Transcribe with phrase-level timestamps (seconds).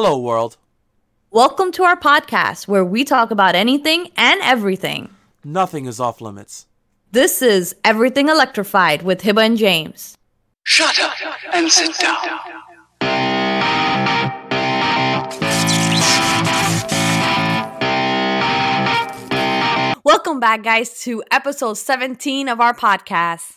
[0.00, 0.58] Hello, world.
[1.32, 5.10] Welcome to our podcast where we talk about anything and everything.
[5.42, 6.68] Nothing is off limits.
[7.10, 10.16] This is Everything Electrified with Hiba and James.
[10.62, 11.14] Shut up
[11.52, 12.16] and sit down.
[20.04, 23.54] Welcome back, guys, to episode 17 of our podcast.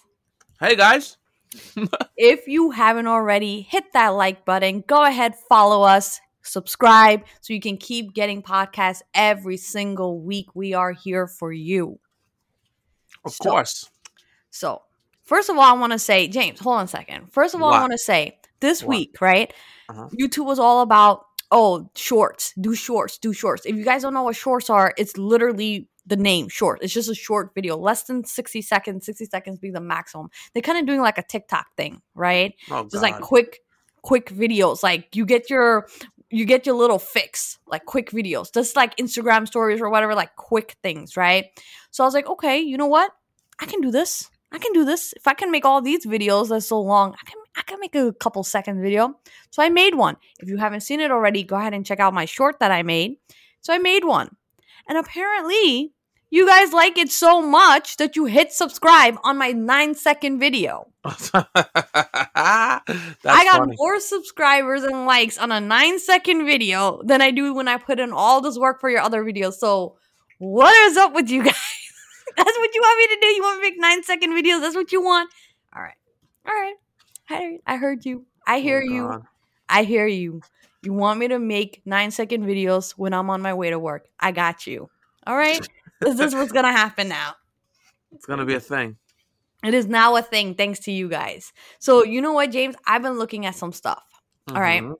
[0.59, 1.17] Hey, guys.
[2.17, 4.83] If you haven't already, hit that like button.
[4.87, 10.55] Go ahead, follow us, subscribe so you can keep getting podcasts every single week.
[10.55, 11.99] We are here for you.
[13.25, 13.89] Of So- course.
[14.49, 14.81] So,
[15.23, 17.31] first of all, I want to say, James, hold on a second.
[17.31, 18.89] First of all, I want to say this What?
[18.89, 19.53] week, right?
[19.89, 20.07] Uh-huh.
[20.19, 23.65] YouTube was all about, oh, shorts, do shorts, do shorts.
[23.65, 26.79] If you guys don't know what shorts are, it's literally the name short.
[26.81, 30.29] It's just a short video, less than 60 seconds, 60 seconds being the maximum.
[30.53, 32.53] They're kind of doing like a TikTok thing, right?
[32.69, 33.59] Oh, Just like quick,
[34.01, 34.81] quick videos.
[34.83, 35.87] Like you get your
[36.31, 40.35] you get your little fix, like quick videos, just like Instagram stories or whatever, like
[40.35, 41.45] quick things, right?
[41.91, 43.11] So I was like, okay, you know what?
[43.59, 44.29] I can do this.
[44.51, 45.13] I can do this.
[45.13, 47.95] If I can make all these videos that's so long, I can I can make
[47.95, 49.19] a couple second video.
[49.49, 50.15] So I made one.
[50.39, 52.81] If you haven't seen it already, go ahead and check out my short that I
[52.81, 53.17] made.
[53.59, 54.35] So I made one.
[54.87, 55.93] And apparently,
[56.29, 60.90] you guys like it so much that you hit subscribe on my 9 second video.
[61.05, 62.81] I
[63.23, 63.75] got funny.
[63.77, 67.99] more subscribers and likes on a 9 second video than I do when I put
[67.99, 69.53] in all this work for your other videos.
[69.53, 69.97] So,
[70.37, 71.55] what is up with you guys?
[72.37, 73.27] That's what you want me to do.
[73.27, 74.61] You want me to make nine second videos?
[74.61, 75.29] That's what you want?
[75.75, 75.95] All right.
[76.47, 76.75] All right.
[77.29, 78.25] I, I heard you.
[78.47, 79.23] I oh, hear Oh, you.
[79.69, 80.41] I hear you.
[80.83, 84.07] You want me to make nine second videos when I'm on my way to work?
[84.19, 84.89] I got you.
[85.27, 85.67] All right.
[85.99, 87.33] this is what's going to happen now.
[88.13, 88.97] It's going to be a thing.
[89.63, 91.51] It is now a thing thanks to you guys.
[91.79, 92.75] So, you know what, James?
[92.85, 94.03] I've been looking at some stuff.
[94.55, 94.83] All right.
[94.83, 94.95] Mhm.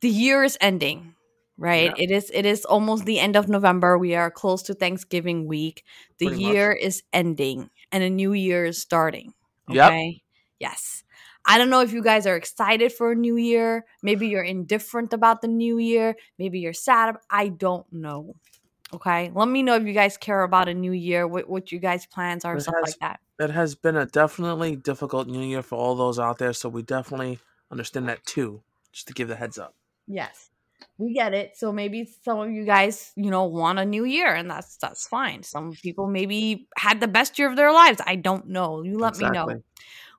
[0.00, 1.14] The year is ending,
[1.58, 1.92] right?
[1.96, 3.98] It is it is almost the end of November.
[3.98, 5.84] We are close to Thanksgiving week.
[6.18, 6.52] The Pretty much.
[6.52, 9.34] year is ending and a new year is starting.
[9.68, 9.92] Yep.
[9.92, 10.22] Okay.
[10.58, 11.04] Yes.
[11.46, 13.86] I don't know if you guys are excited for a new year.
[14.02, 16.16] Maybe you're indifferent about the new year.
[16.38, 17.16] Maybe you're sad.
[17.30, 18.36] I don't know.
[18.94, 19.30] Okay.
[19.34, 22.06] Let me know if you guys care about a new year, what, what you guys'
[22.06, 23.20] plans are, It stuff has- like that.
[23.38, 26.82] It has been a definitely difficult new year for all those out there, so we
[26.82, 27.38] definitely
[27.70, 28.62] understand that too.
[28.92, 29.74] Just to give the heads up.
[30.06, 30.50] Yes.
[30.98, 31.56] We get it.
[31.56, 35.06] So maybe some of you guys, you know, want a new year and that's that's
[35.06, 35.42] fine.
[35.42, 38.00] Some people maybe had the best year of their lives.
[38.04, 38.82] I don't know.
[38.82, 39.62] You let me know.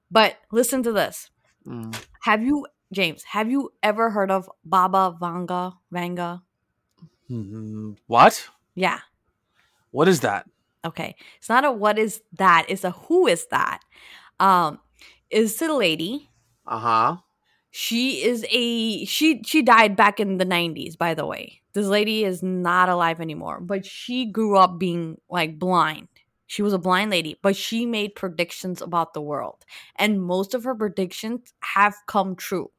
[0.10, 1.30] But listen to this.
[1.68, 1.94] Mm.
[2.24, 6.42] Have you James, have you ever heard of Baba Vanga Vanga?
[7.30, 7.98] Mhm.
[8.08, 8.50] What?
[8.76, 9.00] Yeah.
[9.92, 10.48] What is that?
[10.86, 11.16] Okay.
[11.38, 13.82] It's not a what is that, it's a who is that.
[14.40, 14.80] Um
[15.30, 16.30] is a lady
[16.66, 17.18] Uh huh.
[17.70, 22.24] she is a she she died back in the 90s by the way this lady
[22.26, 26.08] is not alive anymore but she grew up being like blind
[26.48, 29.64] she was a blind lady but she made predictions about the world
[29.96, 32.70] and most of her predictions have come true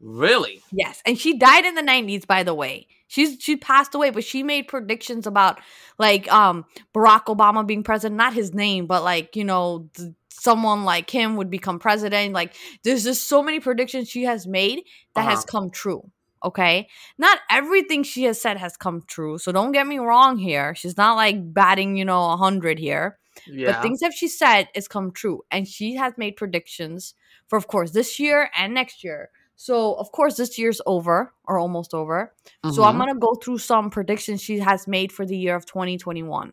[0.00, 0.62] Really?
[0.72, 4.24] yes and she died in the 90s by the way she's she passed away but
[4.24, 5.58] she made predictions about
[5.98, 10.84] like um barack obama being president not his name but like you know th- someone
[10.84, 14.82] like him would become president like there's just so many predictions she has made
[15.14, 15.46] that has Uh-huh.
[15.60, 16.10] come true
[16.42, 20.74] okay not everything she has said has come true so don't get me wrong here
[20.74, 23.72] she's not like batting you know 100 here Yeah.
[23.72, 27.12] but things that she said is come true and she has made predictions
[27.48, 29.28] for of course this year and next year
[29.62, 31.16] so of course this year's over
[31.46, 32.32] or almost over.
[32.74, 32.98] So i'm Mhm.
[33.00, 36.52] gonna go through some predictions she has made for the year of 2021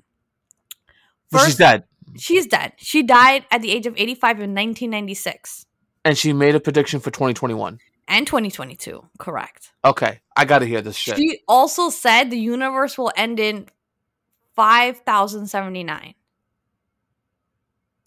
[1.31, 1.83] But she's dead,
[2.17, 2.73] she's dead.
[2.77, 5.65] She died at the age of 85 in 1996
[6.05, 7.79] and she made a prediction for 2021.
[8.09, 9.71] and 2022 correct.
[9.83, 11.17] Okay, I got to hear this shit.
[11.17, 13.67] she also said the universe will end in
[14.55, 16.13] 5079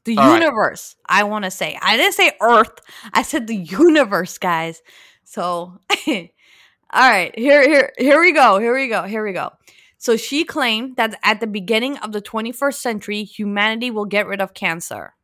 [0.04, 0.40] the All right.
[0.42, 2.80] universe i want to say i didn't say earth
[3.12, 4.82] i said the universe guys
[5.24, 5.78] so
[6.08, 9.50] all right here here here we go here we go here we go
[9.98, 14.41] so she claimed that at the beginning of the 21st century humanity will get rid
[14.41, 15.14] of cancer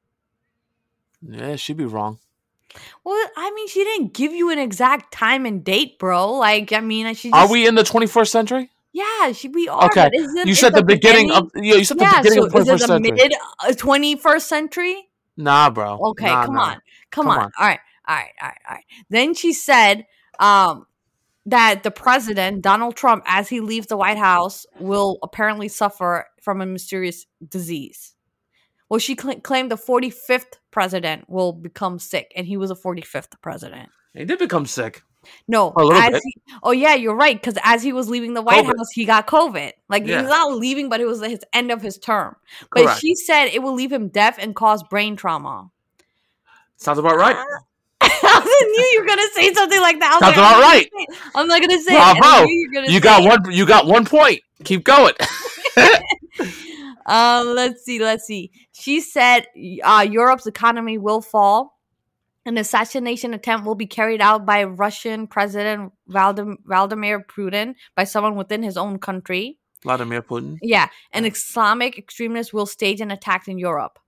[1.23, 2.19] Yeah, she'd be wrong.
[3.05, 6.81] well i mean she didn't give you an exact time and date bro like i
[6.81, 8.71] mean she just, Are we in the 21st century?
[8.97, 12.03] Yeah she we are Okay, isn't You said the beginning of yeah, you said the
[12.09, 13.13] yeah, beginning so of the is it 21st the century.
[13.13, 14.97] mid uh, twenty first century?
[15.37, 15.99] Nah, bro.
[16.11, 16.63] Okay, Nah, come nah.
[16.63, 16.77] on,
[17.11, 17.39] come, Come on.
[17.45, 17.51] on.
[17.61, 18.85] All right, all right, all right, all right.
[19.11, 20.07] Then she said
[20.39, 20.87] um,
[21.45, 26.61] that the president Donald Trump, as he leaves the White House, will apparently suffer from
[26.63, 28.15] a mysterious disease.
[28.89, 32.77] Well, she cl- claimed the forty fifth president will become sick, and he was a
[32.77, 33.91] forty fifth president.
[34.15, 35.03] He did become sick.
[35.49, 36.23] No, A little as bit.
[36.25, 37.41] he- oh yeah, you're right.
[37.41, 38.77] Because as he was leaving the White COVID.
[38.79, 39.73] House, he got COVID.
[39.89, 40.23] Like he Yeah.
[40.23, 42.37] was not leaving, but it was his end of his term.
[42.73, 43.01] But Correct.
[43.01, 45.71] she said it will leave him deaf and cause brain trauma.
[46.77, 47.37] Sounds about right.
[48.01, 50.11] I knew you were gonna say something like that.
[50.21, 50.91] Sounds like, about I'm right.
[51.35, 51.95] I'm not gonna say.
[51.95, 51.99] it.
[51.99, 52.47] And I Bravo.
[52.49, 53.29] you got it.
[53.29, 53.53] one.
[53.53, 54.41] You got one point.
[54.65, 55.15] Keep going.
[57.09, 58.51] Um, let's see, let's see.
[58.73, 59.47] She said
[59.85, 61.76] uh, Europe's economy will fall.
[62.47, 68.63] An assassination attempt will be carried out by Russian President Vladimir Putin by someone within
[68.63, 69.59] his own country.
[69.83, 70.59] Vladimir Putin.
[70.63, 73.99] Yeah, an Islamic extremist will stage an attack in Europe.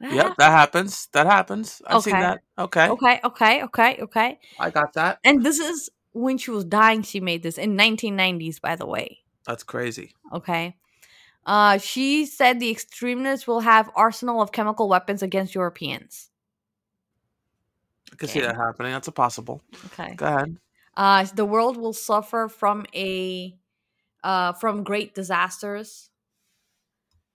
[0.00, 1.08] Yep, that happens.
[1.12, 1.80] That happens.
[1.86, 2.40] I've seen that.
[2.58, 4.40] Okay, Okay, okay, okay, okay.
[4.58, 5.18] I got that.
[5.22, 7.02] And this is when she was dying.
[7.02, 9.18] She made this in 1990s, by the way.
[9.46, 10.14] That's crazy.
[10.32, 10.74] Okay.
[11.44, 16.30] Uh, she said the extremists will have arsenal of chemical weapons against Europeans.
[18.12, 18.92] I can see that happening.
[18.92, 19.62] That's a possible.
[19.86, 20.14] Okay.
[20.14, 20.56] Go ahead.
[20.96, 23.56] Uh, the world will suffer from a
[24.22, 26.10] uh, from great disasters.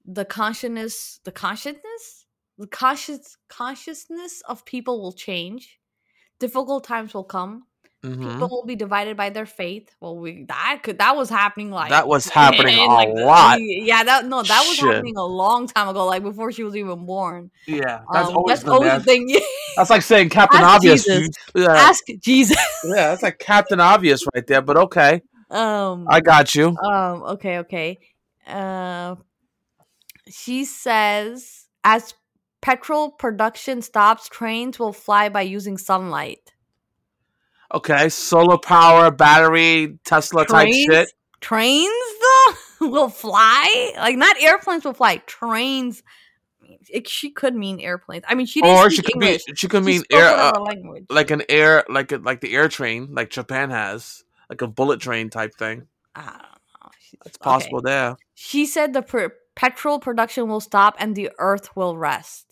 [0.05, 2.25] The consciousness, the consciousness,
[2.57, 5.79] the conscious consciousness of people will change.
[6.39, 7.66] Difficult times will come.
[8.03, 9.95] Hmm People will be divided by their faith.
[9.99, 13.57] Well, we that could that was happening like That was happening in, a like, lot.
[13.59, 14.85] Yeah, that no, that was Shit.
[14.85, 17.51] happening a long time ago, like before she was even born.
[17.67, 19.41] Yeah, that's Um, always that's been always the thing.
[19.77, 21.03] That's like saying Captain Ask Obvious.
[21.03, 21.29] Jesus.
[21.53, 22.57] Yeah, Ask Jesus.
[22.83, 24.61] yeah, that's like Captain Obvious right there.
[24.63, 25.21] But okay,
[25.51, 26.75] Um, I got you.
[26.77, 27.23] Um.
[27.23, 27.59] Okay.
[27.59, 27.99] Okay.
[28.47, 29.15] Uh,
[30.29, 32.13] she says as
[32.61, 36.53] petrol production stops, trains will fly by using sunlight.
[37.73, 41.11] Okay, solar power, battery, Tesla type Trains, shit.
[41.41, 41.89] trains
[42.79, 43.93] though will fly.
[43.97, 45.17] Like not airplanes will fly.
[45.25, 46.01] Trains.
[46.89, 48.23] It, she could mean airplanes.
[48.27, 49.43] I mean, she didn't Or she could English.
[49.45, 49.55] be.
[49.55, 51.05] She could She mean air, uh, language.
[51.09, 55.01] like an air, like a, like the air train, like Japan has, like a bullet
[55.01, 55.87] train type thing.
[56.15, 56.89] I don't know.
[56.99, 57.43] She's- It's okay.
[57.43, 58.15] possible there.
[58.35, 62.46] She said the per- petrol production will stop and the earth will rest.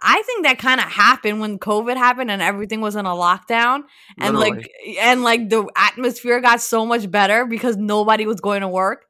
[0.00, 3.82] I think that kind of happened when COVID happened and everything was in a lockdown
[4.18, 4.70] and like
[5.00, 9.06] and like the atmosphere got so much better because nobody was going to work.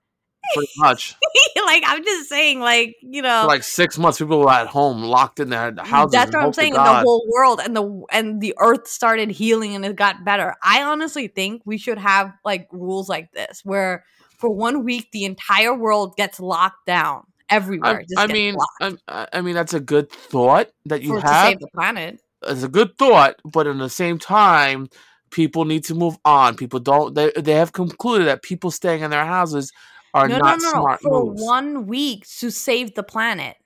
[0.55, 1.15] Pretty much.
[1.67, 5.03] like I'm just saying like, you know, For like six months, people were at home,
[5.03, 6.13] locked in their houses.
[6.13, 6.73] that's what I'm saying.
[6.73, 10.55] The whole world and the and the earth started healing and it got better.
[10.63, 14.05] I honestly think we should have like rules like this where
[14.39, 18.01] for one week the entire world gets locked down everywhere.
[18.01, 18.57] I, just I mean.
[18.81, 21.47] I, I mean, that's a good thought that you for, to have.
[21.49, 22.21] save the planet.
[22.47, 24.89] It's a good thought, but in the same time,
[25.31, 26.57] people need to move on.
[26.57, 27.15] People don't.
[27.15, 29.73] They they have concluded that people staying in their houses
[30.15, 30.71] are no, not no, no.
[30.71, 31.43] smart For moves.
[31.43, 33.57] one week to save the planet.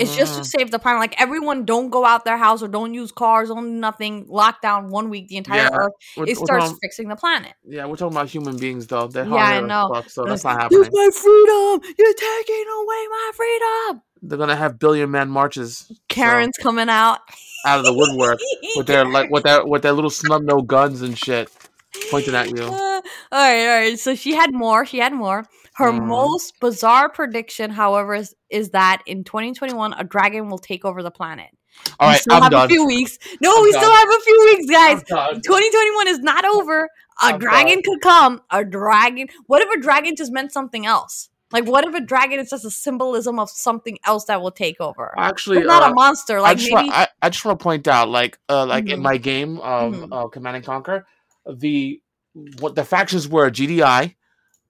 [0.00, 0.44] It's just to Mm.
[0.46, 1.00] save the planet.
[1.00, 4.26] Like everyone, don't go out their house or don't use cars, don't do nothing.
[4.26, 5.92] Lockdown one week, the entire Yeah, earth.
[6.16, 7.52] We're- It we're starts talking- fixing the planet.
[7.68, 9.06] yeah, we're talking about human beings though.
[9.08, 9.90] They're Yeah, I know.
[9.94, 10.90] fuck, so that's not Use happening.
[10.92, 11.94] my freedom.
[11.98, 14.02] You're taking away my freedom.
[14.22, 17.20] They're gonna have billion man marches Karen's coming out.
[17.66, 18.38] out of the woodwork
[18.76, 21.48] with their like with their with their little snub no guns and shit
[22.10, 22.62] pointing at you.
[22.64, 23.02] Uh, all
[23.32, 23.98] right, all right.
[23.98, 24.86] So she had more.
[24.86, 25.44] She had more.
[25.76, 26.06] Her Mhm.
[26.06, 31.10] most bizarre prediction, however, is, is that in 2021 a dragon will take over the
[31.10, 31.48] planet.
[32.00, 32.64] All we right, still I'm have done.
[32.64, 33.18] a few weeks.
[33.42, 33.82] No, I'm we done.
[33.82, 35.02] still have a few weeks, guys.
[35.42, 36.84] 2021 is not over.
[36.84, 36.88] A
[37.26, 37.82] I'm dragon done.
[37.84, 38.40] could come.
[38.50, 39.28] A dragon.
[39.46, 41.28] What if a dragon just meant something else?
[41.52, 44.80] Like, what if a dragon is just a symbolism of something else that will take
[44.80, 45.14] over?
[45.18, 46.38] Actually, It's not uh, a monster.
[46.38, 46.90] I Like just, maybe.
[46.90, 49.02] I, I just want to point out, like, uh, like in Mhm.
[49.02, 50.08] my game of Mhm.
[50.10, 51.06] uh, Command and Conquer,
[51.46, 52.00] the
[52.60, 54.16] what the factions were GDI,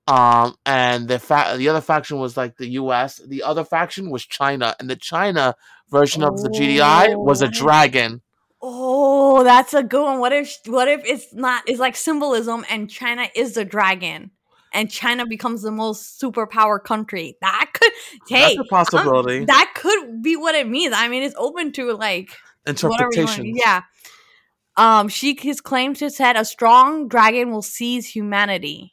[0.08, 3.20] um, and the fa- the other faction was like the U.S.
[3.26, 5.54] The other faction was China, and the China
[5.90, 7.50] version of the GDI was a Oh.
[7.50, 8.22] dragon.
[8.62, 10.18] Oh, that's a good one.
[10.18, 14.30] What if what if it's not it's like symbolism and China is the dragon
[14.72, 17.36] and China becomes the most superpower country?
[17.42, 17.92] That could
[18.28, 19.40] hey That's a possibility.
[19.40, 20.94] um, that could be what it means.
[20.96, 22.30] I mean, it's open to like.
[22.66, 23.54] Interpretation.
[23.56, 23.82] Yeah.
[24.76, 28.92] Um, she has claims to said a strong dragon will seize humanity.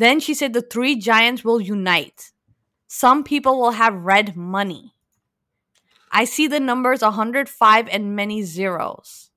[0.00, 2.32] Then she said the three giants will unite.
[2.86, 4.94] Some people will have red money.
[6.10, 9.30] I see the numbers 105 and many zeros.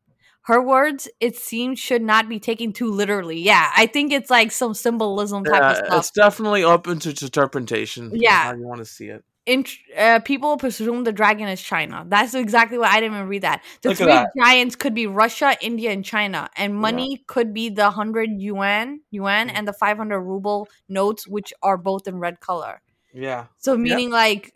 [0.44, 3.42] Her words, it seems, should not be taken too literally.
[3.42, 6.00] Yeah, I think it's like some symbolism type Yeah, of stuff.
[6.00, 8.12] it's definitely open to interpretation.
[8.14, 8.44] Yeah.
[8.46, 9.26] how you want to see it.
[9.46, 12.06] Int- uh, people presume the dragon is China.
[12.08, 13.64] That's exactly what I didn't even read that.
[13.82, 17.92] The Look three giants could be Russia, India, and China, and money could be the
[17.92, 19.54] hundred yuan, yuan, Mm.
[19.56, 22.82] and the five hundred ruble notes, which are both in red color.
[23.14, 23.46] Yeah.
[23.58, 24.54] So meaning like.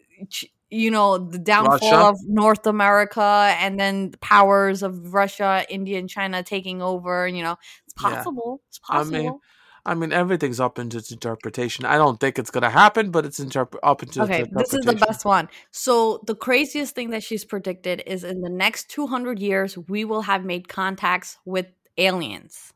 [0.70, 1.96] You know the downfall Russia?
[1.96, 7.26] of North America and then the powers of Russia, India, and China taking over.
[7.26, 8.16] You know, it's Yeah.
[8.16, 8.62] possible.
[8.68, 9.42] It's I mean, possible.
[9.88, 11.86] I mean, everything's up into its interpretation.
[11.86, 14.84] I don't think it's gonna happen, but it's interp- up into its Okay, this is
[14.84, 15.48] the best one.
[15.72, 20.24] So the craziest thing that she's predicted is in the next 200 years we will
[20.24, 21.68] have made contacts with
[21.98, 22.74] aliens.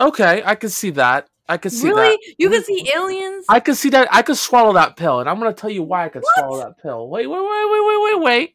[0.00, 1.28] Okay, I can see that.
[1.50, 2.16] I can see really?
[2.16, 2.34] that.
[2.38, 3.44] You can see aliens?
[3.50, 4.08] I can see that.
[4.10, 6.78] I could swallow that pill, and I'm gonna tell you why I could swallow that
[6.82, 7.08] pill.
[7.08, 8.54] Wait, wait, wait, wait, wait, wait, wait.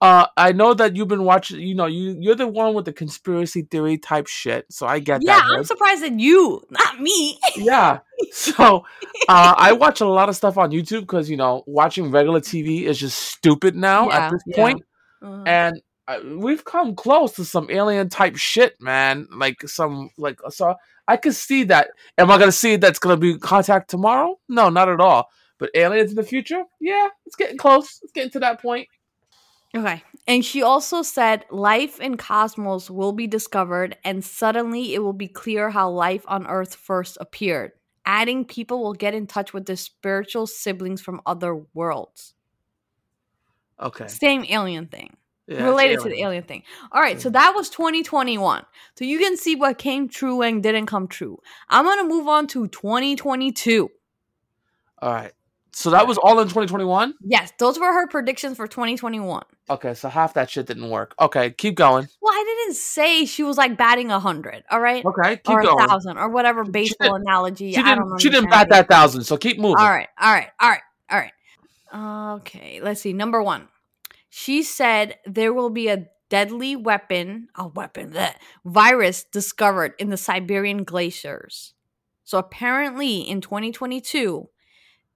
[0.00, 1.60] Uh, I know that you've been watching.
[1.60, 4.66] You know, you you're the one with the conspiracy theory type shit.
[4.70, 5.48] So I get yeah, that.
[5.50, 7.38] Yeah, I'm surprised at you, not me.
[7.56, 8.00] yeah.
[8.32, 8.84] So
[9.28, 12.82] uh, I watch a lot of stuff on YouTube because you know watching regular TV
[12.82, 14.56] is just stupid now Yeah, at this yeah.
[14.56, 14.82] point.
[15.22, 19.26] Uh, and uh, we've come close to some alien type shit, man.
[19.34, 20.74] Like some like so
[21.08, 21.88] I could see that.
[22.18, 24.38] Am I gonna see that's gonna be contact tomorrow?
[24.48, 25.28] No, not at all.
[25.58, 27.98] But aliens in the future, yeah, it's getting close.
[28.02, 28.86] It's getting to that point.
[29.76, 30.02] Okay.
[30.26, 35.28] And she also said life in cosmos will be discovered and suddenly it will be
[35.28, 37.72] clear how life on earth first appeared.
[38.06, 42.34] Adding people will get in touch with their spiritual siblings from other worlds.
[43.80, 45.16] Okay, Same alien thing.
[45.46, 46.42] yeah, related to the alien.
[46.44, 46.62] thing.
[46.90, 47.34] All right, so Mhm.
[47.34, 48.64] that was 2021.
[48.96, 51.38] So you can see what came true and didn't come true.
[51.68, 53.90] I'm going to move on to 2022.
[55.00, 55.32] All right,
[55.72, 57.14] so that was all in 2021.
[57.24, 59.42] Yes, those were her predictions for 2021.
[59.70, 61.14] Okay, so half that shit didn't work.
[61.20, 62.08] Okay, keep going.
[62.20, 65.04] Well, I didn't say she was like batting a 100, all right?
[65.04, 65.86] Okay, keep or a going.
[65.86, 67.72] thousand or whatever baseball analogy.
[67.72, 68.20] She I don't didn't.
[68.20, 69.24] She didn't bat that thousand.
[69.24, 69.78] So keep moving.
[69.78, 71.32] All right, all right, all right, all right.
[72.36, 73.12] Okay, let's see.
[73.12, 73.68] Number one,
[74.28, 80.16] she said there will be a deadly weapon, a weapon, that virus discovered in the
[80.16, 81.74] Siberian glaciers.
[82.24, 84.48] So apparently, in 2022,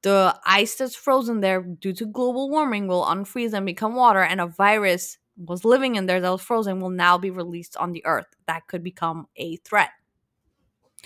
[0.02, 4.40] the ice that's frozen there due to global warming will unfreeze and become water, and
[4.40, 8.04] a virus was living in there that was frozen will now be released on the
[8.04, 8.26] earth.
[8.46, 9.90] That could become a threat.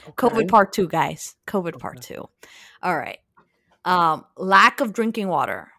[0.09, 0.13] Okay.
[0.29, 1.37] COVID part two, guys.
[1.47, 2.29] COVID part two.
[2.83, 3.19] All right.
[3.85, 5.71] Um, lack of drinking water.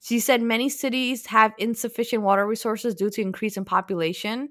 [0.00, 4.50] She said many cities have insufficient water resources due to increase in population,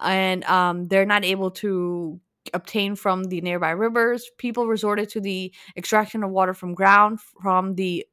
[0.00, 2.20] and um, they're not able to
[2.54, 4.30] obtain from the nearby rivers.
[4.38, 8.06] People resorted to the extraction of water from ground from the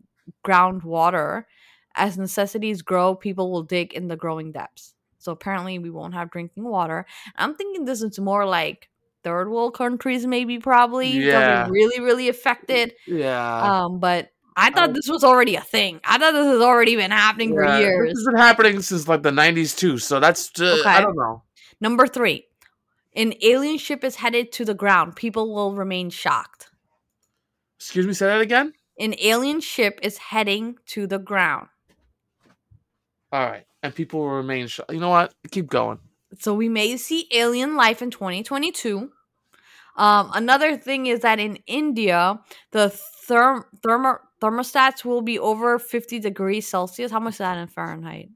[0.46, 1.44] groundwater.
[1.96, 4.94] As necessities grow, people will dig in the growing depths.
[5.18, 7.06] So apparently, we won't have drinking water.
[7.36, 8.90] I'm thinking this is more like
[9.24, 11.10] third world countries, maybe probably.
[11.10, 11.68] Yeah.
[11.70, 12.94] really, really affected.
[13.08, 13.86] Yeah.
[13.86, 16.00] Um, but I thought this was already a thing.
[16.06, 18.10] I thought this has already been happening for years.
[18.10, 19.98] This has been happening since like the '90s too.
[19.98, 21.44] So that's uh, I don't know.
[21.82, 22.46] Number three,
[23.16, 25.16] an alien ship is headed to the ground.
[25.16, 26.70] People will remain shocked.
[27.80, 28.14] Excuse me.
[28.14, 28.74] Say that again.
[29.00, 31.68] An alien ship is heading to the ground.
[33.32, 34.68] All right, and people will remain.
[34.68, 34.94] shocked.
[34.94, 35.34] you know what?
[35.52, 36.00] Keep going.
[36.40, 39.10] So we may see alien life in 2022.
[39.98, 42.40] Um, another thing is that in India,
[42.72, 42.94] the
[43.28, 47.12] therm- thermo- thermostats will be over 50 degrees Celsius.
[47.12, 48.30] How much is that in Fahrenheit?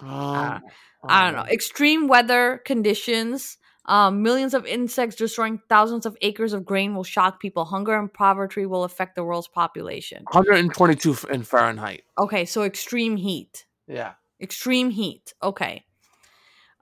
[0.00, 0.62] Um,
[1.08, 1.50] I don't know.
[1.50, 7.40] Extreme weather conditions, um, millions of insects destroying thousands of acres of grain will shock
[7.40, 7.64] people.
[7.64, 10.22] Hunger and poverty will affect the world's population.
[10.30, 12.02] 122 in Fahrenheit.
[12.18, 13.66] Okay, so extreme heat.
[13.88, 14.12] Yeah.
[14.40, 15.34] Extreme heat.
[15.42, 15.84] Okay.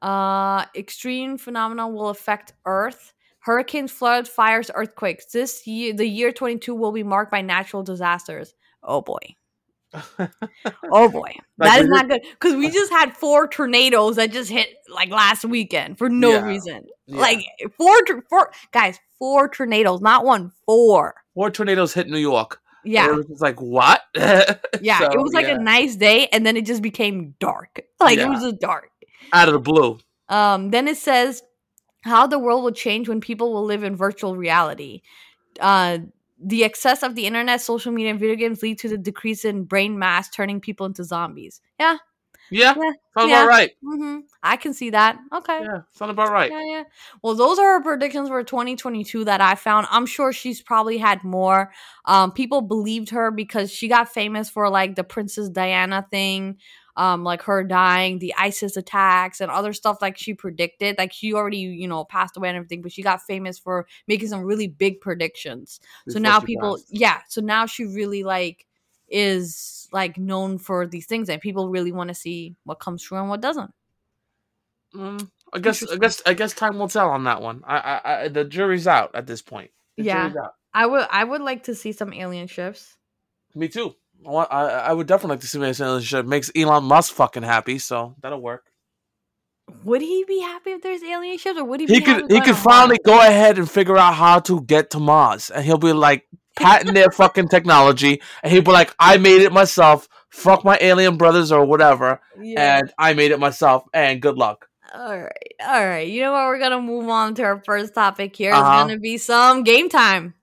[0.03, 3.15] Uh, extreme phenomena will affect Earth.
[3.41, 5.27] Hurricanes, floods, fires, earthquakes.
[5.27, 8.55] This year, the year 22 will be marked by natural disasters.
[8.83, 9.37] Oh boy.
[10.91, 11.33] Oh boy.
[11.59, 12.23] Like, that is not good.
[12.23, 16.45] Because we just had four tornadoes that just hit like last weekend for no Yeah.
[16.47, 16.87] reason.
[17.07, 17.21] Yeah.
[17.21, 17.45] Like
[17.77, 17.95] four,
[18.31, 21.17] four, guys, four tornadoes, not one, four.
[21.35, 22.63] Four tornadoes hit New York.
[22.83, 23.11] Yeah.
[23.11, 24.01] It was like what?
[24.81, 25.01] Yeah.
[25.01, 25.57] So, it was like yeah.
[25.57, 27.81] a nice day and then it just became dark.
[28.01, 28.89] Like it was just dark.
[29.35, 29.99] out of the blue.
[30.31, 31.43] Um, then it says
[32.05, 35.03] how the world will change when people will live in virtual reality.
[35.61, 35.99] Uh,
[36.43, 39.65] the excess of the internet, social media, and video games lead to the decrease in
[39.65, 41.61] brain mass, turning people into zombies.
[41.79, 41.99] Yeah,
[42.51, 43.43] Yeah, Yeah, sounds yeah.
[43.43, 43.71] about right.
[43.85, 45.19] hmm I can see that.
[45.35, 45.61] Okay.
[45.63, 46.51] Yeah, sound about right.
[46.51, 46.85] Yeah, yeah.
[47.23, 49.87] Well, those are her predictions for 2022 that I found.
[49.91, 51.73] I'm sure she's probably had more.
[52.07, 56.57] Um, people believed her because she got famous for like the Princess Diana thing,
[56.97, 60.97] um, like her dying, the ISIS attacks, and other stuff like she predicted.
[60.99, 64.29] Like she already, you know, passed away and everything, but she got famous for making
[64.29, 65.81] some really big predictions.
[66.09, 66.87] so now people, passed.
[66.91, 67.21] yeah.
[67.29, 68.67] So now she really like
[69.09, 73.19] is like known for these things, and people really want to see what comes true
[73.19, 73.73] and what doesn't.
[74.95, 77.63] Mm, I guess, I guess, I guess time will tell on that one.
[77.67, 79.71] I, I, I the jury's out at this point.
[79.97, 80.23] The Yeah.
[80.29, 80.55] jury's out.
[80.73, 82.97] I would, I would like to see some alien ships.
[83.55, 83.95] Me too.
[84.27, 86.27] I, want- I, I would definitely like to see this alien ship.
[86.27, 88.65] Makes Elon Musk fucking happy, so that'll work.
[89.85, 91.87] Would he be happy if there's alien ships, or would he?
[91.87, 93.21] He could he could finally Mars?
[93.21, 96.93] go ahead and figure out how to get to Mars, and he'll be like patent
[96.95, 100.09] their fucking technology, and he'll be like, "I made it myself.
[100.31, 102.79] Fuck my alien brothers or whatever, Yeah.
[102.79, 103.85] and I made it myself.
[103.95, 106.09] And good luck." All right, all right.
[106.09, 106.47] You know what?
[106.47, 108.53] We're gonna move on to our first topic here.
[108.53, 108.61] Uh-huh.
[108.73, 110.35] It's gonna be some game time.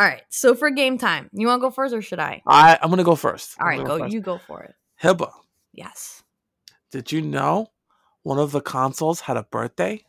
[0.00, 0.22] All right.
[0.30, 2.40] So for game time, you want to go first or should I?
[2.46, 3.54] I I'm gonna go first.
[3.60, 3.98] All right, go.
[3.98, 4.14] first.
[4.14, 4.74] You go for it.
[5.02, 5.30] Hiba,
[5.74, 6.22] Yes.
[6.90, 7.66] did you know
[8.22, 10.02] one of the consoles had a birthday?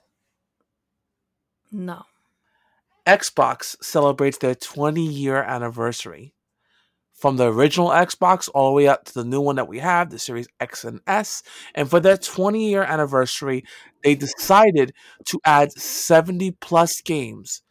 [1.74, 2.04] No.
[3.06, 6.36] Xbox celebrates their 20 year anniversary.
[7.14, 10.10] From the original Xbox all the way up to the new one that we have,
[10.10, 11.44] the Series X and S.
[11.76, 13.66] And for their 20 year anniversary,
[14.06, 14.94] they decided
[15.26, 17.62] to add 70 plus games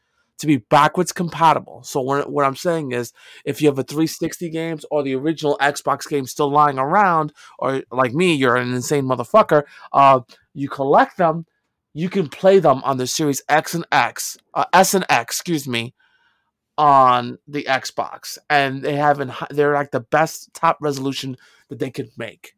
[0.41, 1.83] to be backwards compatible.
[1.85, 3.13] So, what, what I'm saying is,
[3.45, 7.83] if you have a 360 games or the original Xbox game still lying around, or
[7.91, 10.21] like me, you're an insane motherfucker, uh,
[10.55, 11.47] you collect them
[11.93, 15.67] you can play them on the Series X and X, uh, S and X, excuse
[15.67, 15.95] me,
[16.79, 21.37] on the Xbox, and they have in, they're like the best top resolution
[21.69, 22.55] that they could make.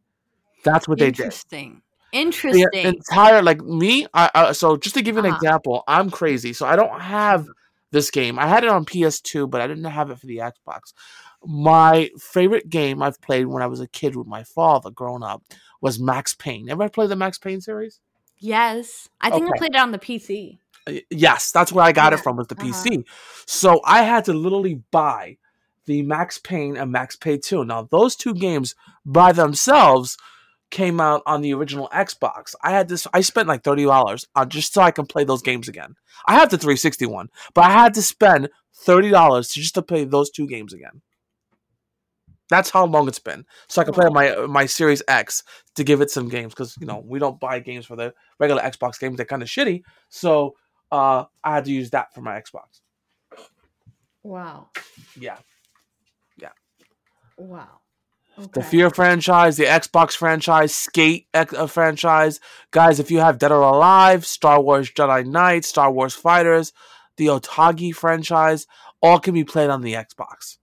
[0.65, 1.23] That's what they did.
[1.25, 1.83] Interesting.
[2.12, 2.85] The Interesting.
[2.85, 5.35] entire like me, I, I so just to give you an Uh-huh.
[5.37, 7.49] example, I'm crazy, so I don't have
[7.93, 8.39] this game.
[8.39, 10.93] I had it on PS2, but I didn't have it for the Xbox.
[11.45, 15.43] My favorite game I've played when I was a kid with my father, growing up,
[15.81, 16.69] was Max Payne.
[16.69, 18.01] Ever play the Max Payne series?
[18.39, 19.09] yes.
[19.21, 20.59] I think I played it on the PC.
[21.11, 22.67] Yes, that's where I got it from was the uh-huh.
[22.67, 23.05] PC.
[23.47, 25.39] So I had to literally buy
[25.87, 27.65] the Max Payne and Max Payne 2.
[27.65, 30.17] Now those two games by themselves
[30.73, 32.57] came out on the original Xbox.
[32.64, 35.69] I had this I spent like $30 on just so I can play those games
[35.69, 35.95] again.
[36.26, 38.49] I have the 360 one, but I had to spend
[38.85, 41.02] $30 just to play those two games again.
[42.49, 43.45] That's how long it's been.
[43.69, 45.43] So I can play my my Series X
[45.76, 48.61] to give it some games because you know we don't buy games for the regular
[48.61, 49.17] Xbox games.
[49.17, 49.82] They're kind of shitty.
[50.11, 50.56] So
[50.91, 52.80] uh, I had to use that for my Xbox.
[54.23, 54.69] Wow.
[55.19, 55.39] Yeah.
[56.37, 56.50] Yeah,
[57.39, 57.81] Wow.
[58.52, 62.40] The Fear franchise, the Xbox franchise, Skate X- uh, franchise,
[62.71, 62.99] guys.
[62.99, 66.73] If you have Dead or Alive, Star Wars Jedi Knight, Star Wars Fighters,
[67.18, 68.66] the Otogi franchise,
[69.02, 70.56] all can be played on the Xbox.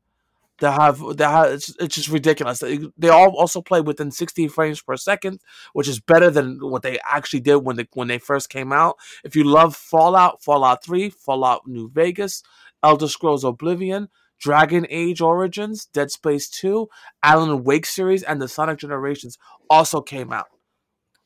[0.59, 2.59] They have, they have it's, it's just ridiculous.
[2.59, 5.39] They, they all also play within 60 frames per second,
[5.73, 8.97] which is better than what they actually did when they when they first came out.
[9.23, 12.43] If you love Fallout, Fallout 3, Fallout New Vegas,
[12.83, 16.87] Elder Scrolls Oblivion, Dragon Age Origins, Dead Space 2,
[17.23, 19.37] Alan Wake series, and the Sonic Generations
[19.69, 20.47] also came out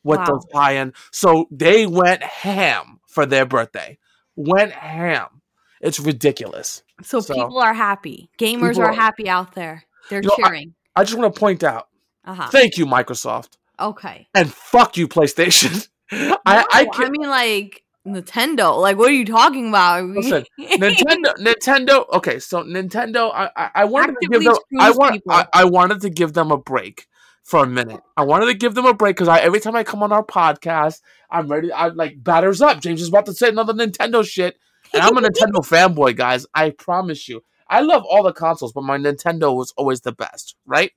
[0.03, 0.25] with Wow.
[0.25, 0.93] those tie-in.
[1.11, 3.97] So they went ham for their birthday.
[4.35, 5.41] Went ham.
[5.81, 6.81] It's ridiculous.
[7.01, 8.29] So, So- people are happy.
[8.39, 9.83] Gamers are are- happy out there.
[10.09, 10.73] They're You know, I- cheering.
[10.95, 11.87] I just want to point out,
[12.25, 12.47] uh huh.
[12.51, 14.27] thank you, Microsoft, Okay.
[14.35, 15.87] and fuck you, PlayStation.
[16.11, 18.79] I, No, I I can mean, like Nintendo.
[18.79, 20.03] Like, what are you talking about?
[20.09, 21.33] Listen, Nintendo.
[21.37, 22.09] Nintendo.
[22.13, 23.31] Okay, so Nintendo.
[23.33, 24.55] I I, I wanted to give them.
[24.79, 25.21] I want.
[25.29, 27.07] I, I wanted to give them a break
[27.43, 28.01] for a minute.
[28.17, 30.25] I wanted to give them a break because I every time I come on our
[30.25, 31.71] podcast, I'm ready.
[31.71, 32.81] I'm like batters up.
[32.81, 34.57] James is about to say another Nintendo shit,
[34.93, 36.45] and I'm a Nintendo fanboy, guys.
[36.53, 37.43] I promise you.
[37.67, 40.91] I love all the consoles, but my Nintendo was always the best, right?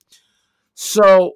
[0.75, 1.35] So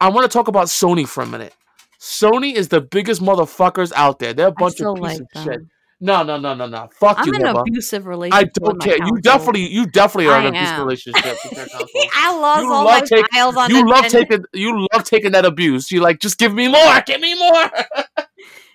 [0.00, 1.54] I want to talk about Sony for a minute.
[2.02, 4.32] Sony is the biggest motherfuckers out there.
[4.34, 5.60] They're a bunch of pieces like of shit.
[6.00, 6.88] No, no, no, no, no.
[6.98, 7.60] Fuck I'm you, in an Hiba.
[7.60, 8.48] abusive relationship.
[8.56, 8.96] I don't care.
[9.06, 11.68] You definitely, you definitely are in a abusive relationship with.
[12.16, 14.10] I lost You all love my take- files on You love Nintendo.
[14.10, 15.92] taking, you love taking that abuse.
[15.92, 17.70] You like, just give me more, give me more.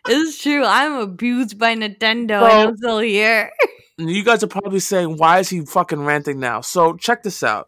[0.10, 0.64] It's true.
[0.64, 3.52] I'm abused by Nintendo, So- and I'm still here.
[3.98, 6.62] You guys are probably saying, why is he fucking ranting now?
[6.62, 7.68] So check this out.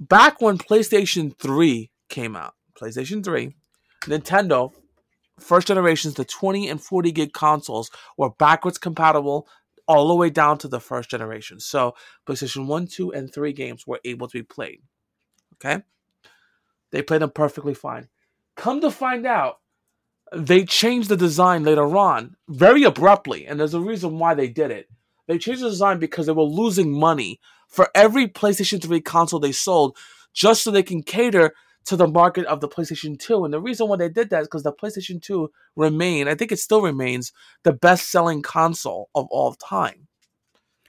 [0.00, 3.54] Back when PlayStation 3 came out, PlayStation 3,
[4.04, 4.72] Nintendo,
[5.38, 9.48] first generations, the 20 and 40 gig consoles were backwards compatible
[9.86, 11.60] all the way down to the first generation.
[11.60, 11.94] So
[12.26, 14.82] PlayStation 1, 2, and 3 games were able to be played.
[15.54, 15.82] Okay?
[16.90, 18.08] They played them perfectly fine.
[18.54, 19.60] Come to find out,
[20.32, 24.70] they changed the design later on very abruptly, and there's a reason why they did
[24.70, 24.88] it.
[25.26, 29.52] They changed the design because they were losing money for every PlayStation 3 console they
[29.52, 29.96] sold
[30.34, 31.54] just so they can cater
[31.88, 33.44] to the market of the PlayStation 2.
[33.44, 36.52] And the reason why they did that is because the PlayStation 2 remained, I think
[36.52, 37.32] it still remains,
[37.64, 40.08] the best selling console of all time.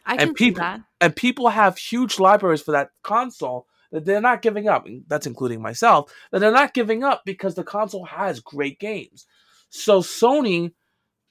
[0.05, 0.81] I And can see that.
[0.99, 4.85] And people have huge libraries for that console that they're not giving up.
[4.85, 6.13] and That's including myself.
[6.31, 9.25] That they're not giving up because the console has great games.
[9.69, 10.73] So Sony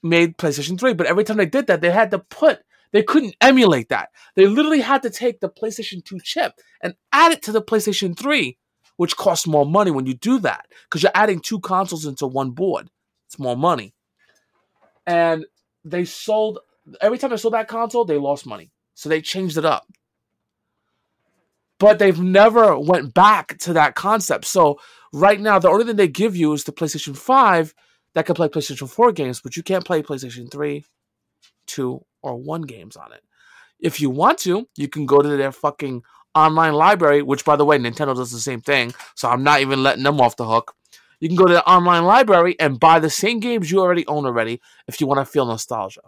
[0.01, 3.35] made PlayStation 3, but every time they did that, they had to put they couldn't
[3.39, 4.09] emulate that.
[4.35, 8.17] They literally had to take the PlayStation 2 chip and add it to the PlayStation
[8.17, 8.57] 3,
[8.99, 12.51] which costs more money when you do that because you're adding two consoles into one
[12.51, 12.89] board.
[13.27, 13.93] It's more money.
[15.07, 15.45] And
[15.85, 16.59] they sold
[16.99, 18.73] every time they sold that console, they lost money.
[18.95, 19.87] So they changed it up.
[21.79, 24.43] But they've never went back to that concept.
[24.43, 24.81] So
[25.13, 27.73] right now, the only thing they give you is the PlayStation 5
[28.15, 30.83] that can play PlayStation 4 games, but you can't play PlayStation 3,
[31.67, 33.21] 2, or 1 games on it.
[33.79, 36.03] If you want to, you can go to their fucking
[36.39, 39.83] online library, which by the way, Nintendo does the same thing, so I'm not even
[39.83, 40.75] letting them off the hook.
[41.19, 44.25] You can go to the online library and buy the same games you already own
[44.25, 46.01] already if you want to feel nostalgia.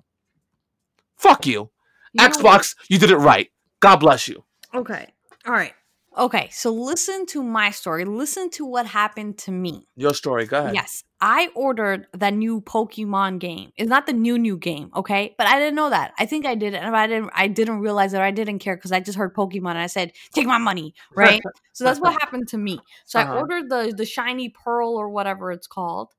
[1.17, 1.69] Fuck you.
[2.13, 3.49] You Xbox, you did it right.
[3.79, 4.43] God bless you.
[4.73, 5.07] Okay.
[5.45, 5.73] All right.
[6.17, 6.49] Okay.
[6.51, 8.05] So listen to my story.
[8.05, 9.87] Listen to what happened to me.
[9.95, 10.75] Your story, go ahead.
[10.75, 11.03] Yes.
[11.23, 13.71] I ordered that new Pokemon game.
[13.77, 15.35] It's not the new new game, okay?
[15.37, 16.13] But I didn't know that.
[16.17, 17.29] I think I did and I didn't.
[17.33, 20.13] I didn't realize that I didn't care because I just heard Pokemon and I said,
[20.33, 21.41] "Take my money," right?
[21.73, 22.79] so that's what happened to me.
[23.05, 23.33] So Uh-huh.
[23.33, 26.13] I ordered the the shiny pearl or whatever it's called.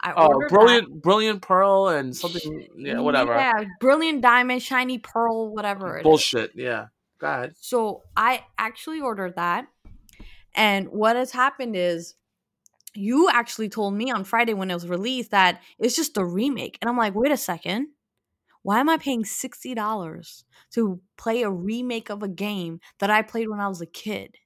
[0.00, 0.54] I Oh, ordered that.
[0.54, 2.68] brilliant, brilliant pearl and something.
[2.76, 3.34] Yeah, whatever.
[3.34, 5.96] Yeah, brilliant diamond, shiny pearl, whatever.
[5.96, 6.04] it is.
[6.04, 6.52] Bullshit.
[6.54, 6.86] Yeah.
[7.18, 7.54] Go ahead.
[7.56, 9.68] So I actually ordered that.
[10.54, 12.14] And what has happened is
[12.96, 16.78] you actually told me on Friday when it was released that it's just a remake.
[16.80, 17.88] And I'm like, wait a second.
[18.62, 23.48] Why am I paying $60 to play a remake of a game that I played
[23.48, 24.36] when I was a kid?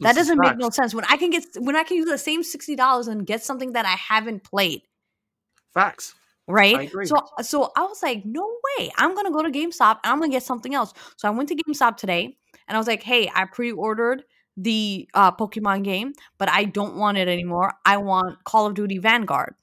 [0.00, 0.94] That doesn't make no sense.
[0.94, 3.84] When I can get when I can use the same $60 and get something that
[3.84, 4.82] I haven't played
[5.74, 6.14] Facts.
[6.46, 6.90] right?
[7.04, 8.90] So so I was like, no way.
[8.96, 10.92] I'm gonna go to GameStop and I'm gonna get something else.
[11.16, 12.36] So I went to GameStop today
[12.68, 14.24] and I was like, hey, I pre-ordered
[14.56, 17.72] the uh, Pokemon game, but I don't want it anymore.
[17.84, 19.54] I want Call of Duty Vanguard.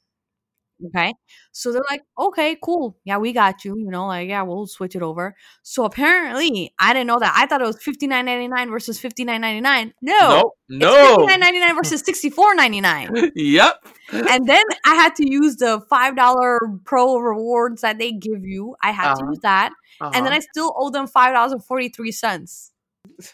[0.95, 1.13] Okay.
[1.52, 2.97] So they're like, okay, cool.
[3.04, 3.75] Yeah, we got you.
[3.78, 5.36] You know, like, yeah, we'll switch it over.
[5.62, 7.34] So apparently, I didn't know that.
[7.36, 9.93] I thought it was fifty nine ninety nine versus fifty nine ninety nine.
[10.02, 10.88] No, no.
[10.93, 11.08] No.
[11.17, 13.86] fifty nine ninety nine versus sixty four ninety nine yep.
[14.13, 18.78] and then I had to use the five dollar pro rewards that they give you.
[18.82, 19.32] I had to Uh-huh.
[19.32, 20.36] use that, and then Uh-huh.
[20.36, 22.71] I still owe them five dollars and forty three cents.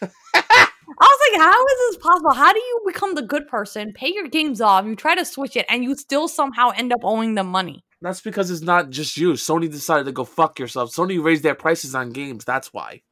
[0.98, 2.32] I was like, how is this possible?
[2.32, 5.56] How do you become the good person, pay your games off, you try to switch
[5.56, 7.84] it, and you still somehow end up owing them money?
[8.00, 9.32] That's because it's not just you.
[9.32, 10.94] Sony decided to go fuck yourself.
[10.94, 12.44] Sony raised their prices on games.
[12.44, 13.02] That's why.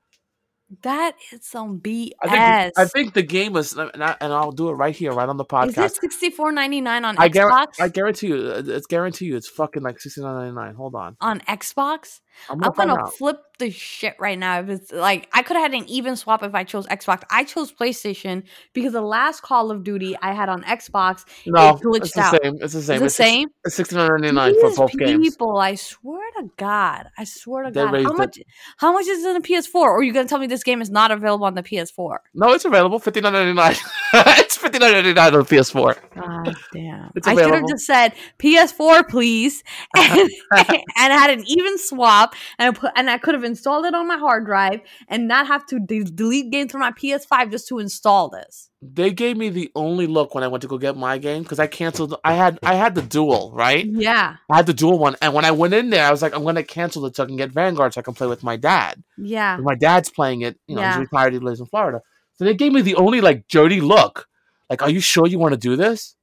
[0.83, 2.11] That is some BS.
[2.23, 2.79] I think.
[2.79, 5.37] I think the game is, and, I, and I'll do it right here, right on
[5.37, 5.69] the podcast.
[5.69, 7.33] is it sixty four ninety nine on I, Xbox?
[7.33, 10.75] guarantee, I guarantee you, it's guarantee you, it's fucking like sixty nine ninety nine.
[10.75, 12.21] Hold on, on Xbox?
[12.49, 14.61] I'm I'm gonna, find gonna flip the shit right now.
[14.61, 17.23] If it's like I could have had an even swap if I chose Xbox.
[17.31, 21.97] I chose PlayStation because the last Call of Duty I had on Xbox No, glitched
[22.03, 22.43] it's the out.
[22.43, 22.59] same.
[22.61, 23.03] It's the same.
[23.03, 23.49] it's the same.
[23.65, 25.31] It's sixty nine ninety nine for both games.
[25.31, 28.17] people, I swear to God, I swear to They God, how it.
[28.17, 28.39] much?
[28.79, 29.75] How much is it on the PS4?
[29.75, 32.19] Or are you gonna tell me this game is not available on the PS4?
[32.35, 32.99] No, it's available.
[32.99, 33.77] Fifty nine ninety nine.
[34.15, 35.97] it's fifty nine ninety nine on PS4.
[36.15, 37.11] God damn!
[37.15, 39.63] It's I should have just said PS4, please,
[39.97, 40.19] and,
[40.53, 42.24] and I had an even swap,
[42.59, 45.47] and I put and I could have installed it on my hard drive and not
[45.47, 48.71] have to de- delete games from my PS5 just to install this.
[48.81, 51.59] They gave me the only look when I went to go get my game because
[51.59, 52.15] I canceled.
[52.25, 53.87] I had I had the dual right.
[53.87, 56.35] Yeah, I had the dual one, and when I went in there, I was like,
[56.35, 58.57] I'm gonna cancel it so I can get Vanguard so I can play with my
[58.57, 59.03] dad.
[59.19, 59.57] yeah.
[59.57, 60.59] My dad's playing it.
[60.67, 60.93] You know, Yeah.
[60.99, 61.33] he's retired.
[61.33, 62.01] He lives in Florida.
[62.35, 64.27] So they gave me the only like dirty look.
[64.69, 66.15] Like, are you sure you want to do this?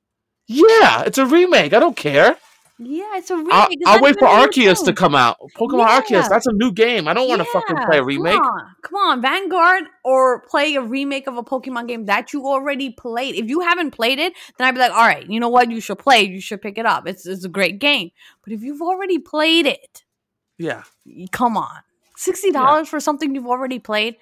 [0.48, 1.74] Yeah, it's a remake.
[1.74, 2.36] I don't care.
[2.84, 3.54] Yeah, it's a remake.
[3.54, 5.38] I'll, I'll wait for Arceus to come out.
[5.56, 6.02] Pokemon Yeah.
[6.02, 7.08] Arceus, that's a new game.
[7.08, 8.34] I don't want to fucking play a remake.
[8.38, 12.48] Come on, come on, Vanguard, or play a remake of a Pokemon game that you
[12.48, 13.36] already played.
[13.36, 15.70] If you haven't played it, then I'd be like, all right, you know what?
[15.70, 16.24] You should play.
[16.24, 17.08] You should pick it up.
[17.08, 18.10] It's it's a great game.
[18.44, 20.04] But if you've already played it,
[20.58, 20.82] Yeah,
[21.32, 21.84] come on,
[22.18, 24.16] sixty dollars for something you've already played.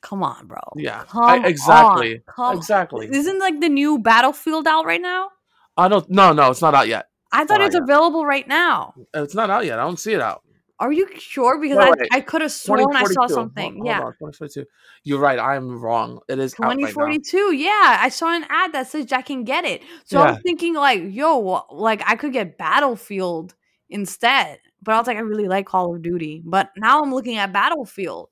[0.00, 0.60] Come on, bro.
[0.76, 2.34] yeah, Come I- exactly, on.
[2.34, 3.08] Come exactly.
[3.12, 5.30] Isn't like the new Battlefield out right now?
[5.76, 6.08] I don't.
[6.08, 7.08] No, no, it's not out yet.
[7.32, 8.94] I thought it's available right now.
[9.14, 9.78] Uh, it's not out yet.
[9.78, 10.42] I don't see it out.
[10.78, 11.58] Are you sure?
[11.58, 12.18] Because No, I.
[12.18, 13.76] I could have sworn I saw something.
[13.76, 14.00] Hold- hold yeah.
[14.00, 14.64] on, 2042.
[15.04, 15.38] You're right.
[15.38, 16.20] I'm wrong.
[16.28, 16.86] It is out right now.
[16.86, 20.32] 2042 yeah i saw an ad that says i can get it so i Yeah.
[20.32, 23.54] was thinking like yo like i could get battlefield
[23.88, 27.36] instead but i was like i really like call of duty but now i'm looking
[27.38, 28.28] at battlefield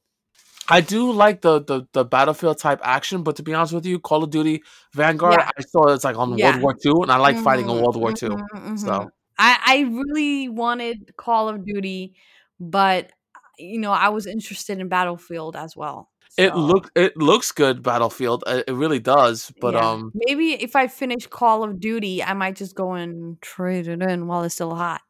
[0.68, 3.98] I do like the, the the battlefield type action, but to be honest with you,
[3.98, 4.62] Call of Duty
[4.94, 5.50] Vanguard, Yeah.
[5.58, 6.52] I saw it's like on Yeah.
[6.52, 8.28] World War II, and I like fighting in Mhm, World War II.
[8.30, 8.78] mhm, mhm.
[8.78, 12.14] So I, I really wanted call of duty
[12.60, 13.10] but
[13.58, 18.42] you know i was interested in battlefield as well it look it looks good, Battlefield.
[18.46, 19.52] It, it really does.
[19.60, 19.90] But yeah.
[19.90, 24.02] um, maybe if i finish call of duty i might just go and trade it
[24.02, 25.00] in while it's still hot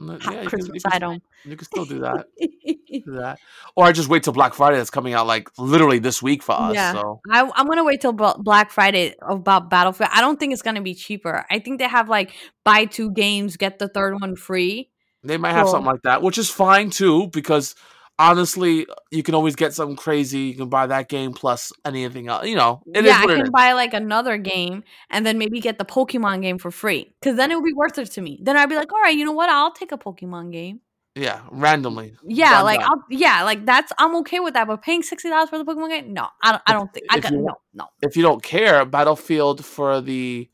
[0.00, 1.22] Hot you can, Christmas you, can, item.
[1.44, 2.26] you can still do that.
[3.06, 3.38] That,
[3.76, 4.76] or I just wait till Black Friday.
[4.76, 6.74] That's coming out like literally this week for us.
[6.74, 6.92] Yeah.
[6.92, 10.10] So I, I'm gonna wait till Bla- Black Friday about Battlefield.
[10.12, 11.44] I don't think it's gonna be cheaper.
[11.50, 12.32] I think they have like
[12.64, 14.90] buy two games, get the third one free.
[15.22, 15.72] they might have Cool.
[15.72, 17.28] something like that, which is fine too.
[17.28, 17.74] Because
[18.18, 20.40] honestly, you can always get something crazy.
[20.40, 22.46] You can buy that game plus anything else.
[22.46, 25.78] You know, it is yeah, I can buy like another game and then maybe get
[25.78, 27.12] the Pokemon game for free.
[27.22, 28.38] Cause then it would be worth it to me.
[28.42, 29.48] Then I'd be like, all right, you know what?
[29.50, 30.80] I'll take a Pokemon game.
[31.18, 32.14] Yeah, randomly.
[32.22, 32.80] Yeah, Done, like.
[32.80, 34.66] I'll yeah, like that's I'm okay with that.
[34.68, 36.12] But paying sixty dollars for the Pokemon game?
[36.12, 37.86] No, I don't I don't think I got no, no.
[38.02, 40.48] if you don't care, Battlefield for the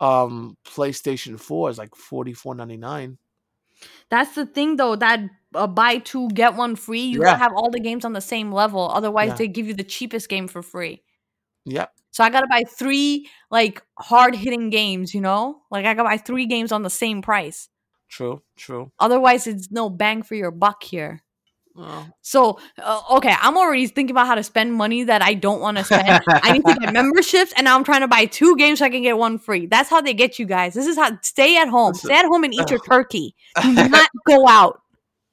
[0.00, 3.18] um PlayStation Four is like forty four ninety nine.
[4.08, 5.20] That's the thing though, that
[5.54, 7.32] uh, buy two get one free, you Yeah.
[7.32, 8.88] gotta have all the games on the same level.
[8.90, 9.34] Otherwise Yeah.
[9.36, 11.02] they give you the cheapest game for free.
[11.66, 11.92] Yep.
[12.12, 15.60] So I gotta buy three like hard hitting games, you know?
[15.70, 17.68] Like I gotta buy three games on the same price.
[18.08, 18.42] True.
[18.56, 18.92] True.
[18.98, 21.22] Otherwise it's no bang for your buck here.
[21.76, 25.60] Well, So uh, okay, I'm already thinking about how to spend money that I don't
[25.60, 26.22] want to spend.
[26.26, 28.88] I need to get memberships, and now I'm trying to buy two games so I
[28.88, 29.66] can get one free.
[29.66, 30.72] That's how they get you guys.
[30.72, 33.34] This is how stay at home, stay at home and eat your turkey.
[33.60, 34.80] Do not go out.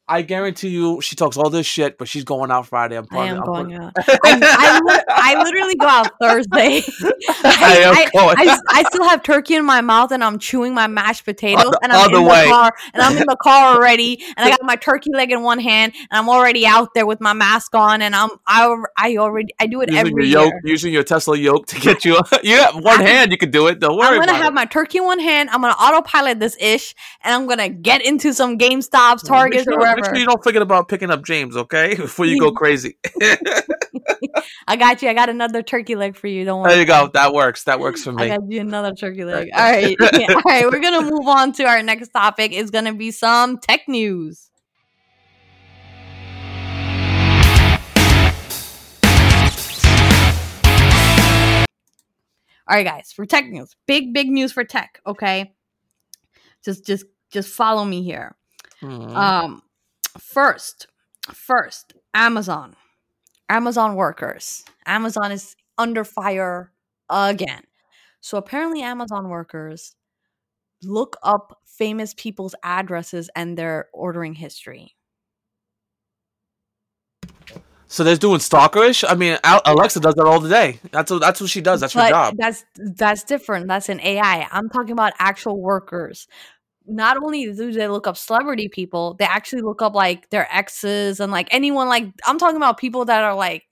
[0.05, 2.97] I guarantee you, she talks all this shit, but she's going out Friday.
[2.97, 3.93] I'm I probably, am I'm going probably- out.
[4.25, 6.81] I, I, li- I literally go out Thursday.
[7.45, 8.09] I am I.
[8.37, 11.79] I, I still have turkey in my mouth and I'm chewing my mashed potatoes the
[11.83, 12.47] and I'm in the way.
[12.49, 15.59] car and I'm in the car already and I got my turkey leg in one
[15.59, 19.53] hand and I'm already out there with my mask on and I'm I, I already
[19.59, 20.61] I do it using every your yoke, year.
[20.65, 22.19] using your Tesla yoke to get you.
[22.43, 23.79] you have one hand, you can do it.
[23.79, 24.55] Don't worry I'm gonna have it.
[24.55, 25.49] my turkey in one hand.
[25.49, 29.79] I'm gonna autopilot this ish, and I'm gonna get into some GameStops, Make Targets, sure,
[29.93, 31.95] or make sure you don't forget about picking up James, okay?
[31.95, 32.97] Before you go crazy.
[34.67, 35.09] I got you.
[35.09, 36.45] I got another turkey leg for you.
[36.45, 36.71] Don't worry.
[36.71, 37.09] there you go.
[37.13, 37.63] That works.
[37.65, 38.23] That works for me.
[38.23, 39.49] I got you another turkey leg.
[39.53, 39.95] All right.
[39.99, 40.65] All right.
[40.65, 42.51] We're going to move on to our next topic.
[42.53, 44.49] It's going to be some tech news.
[52.65, 53.75] All right, guys, for tech news.
[53.87, 55.01] Big, big news for tech.
[55.05, 55.53] Okay.
[56.63, 58.35] Just, just, just follow me here.
[58.81, 59.13] Mhm.
[59.13, 59.61] Um,
[60.19, 60.87] first,
[61.31, 62.75] first, Amazon,
[63.49, 64.63] Amazon workers.
[64.85, 66.71] Amazon is under fire
[67.09, 67.63] again.
[68.21, 69.95] So apparently, Amazon workers
[70.81, 74.95] look up famous people's addresses and their ordering history.
[77.93, 79.03] so they're doing stalkerish.
[79.07, 80.79] I mean, Alexa does that all the day.
[80.91, 81.79] That's what, that's what she does.
[81.79, 82.33] That's her job.
[82.39, 83.67] That's that's different.
[83.67, 84.47] That's an AI.
[84.51, 86.27] I'm talking about actual workers.
[86.85, 91.19] Not only do they look up celebrity people, they actually look up like their exes
[91.19, 93.63] and like anyone like I'm talking about people that are like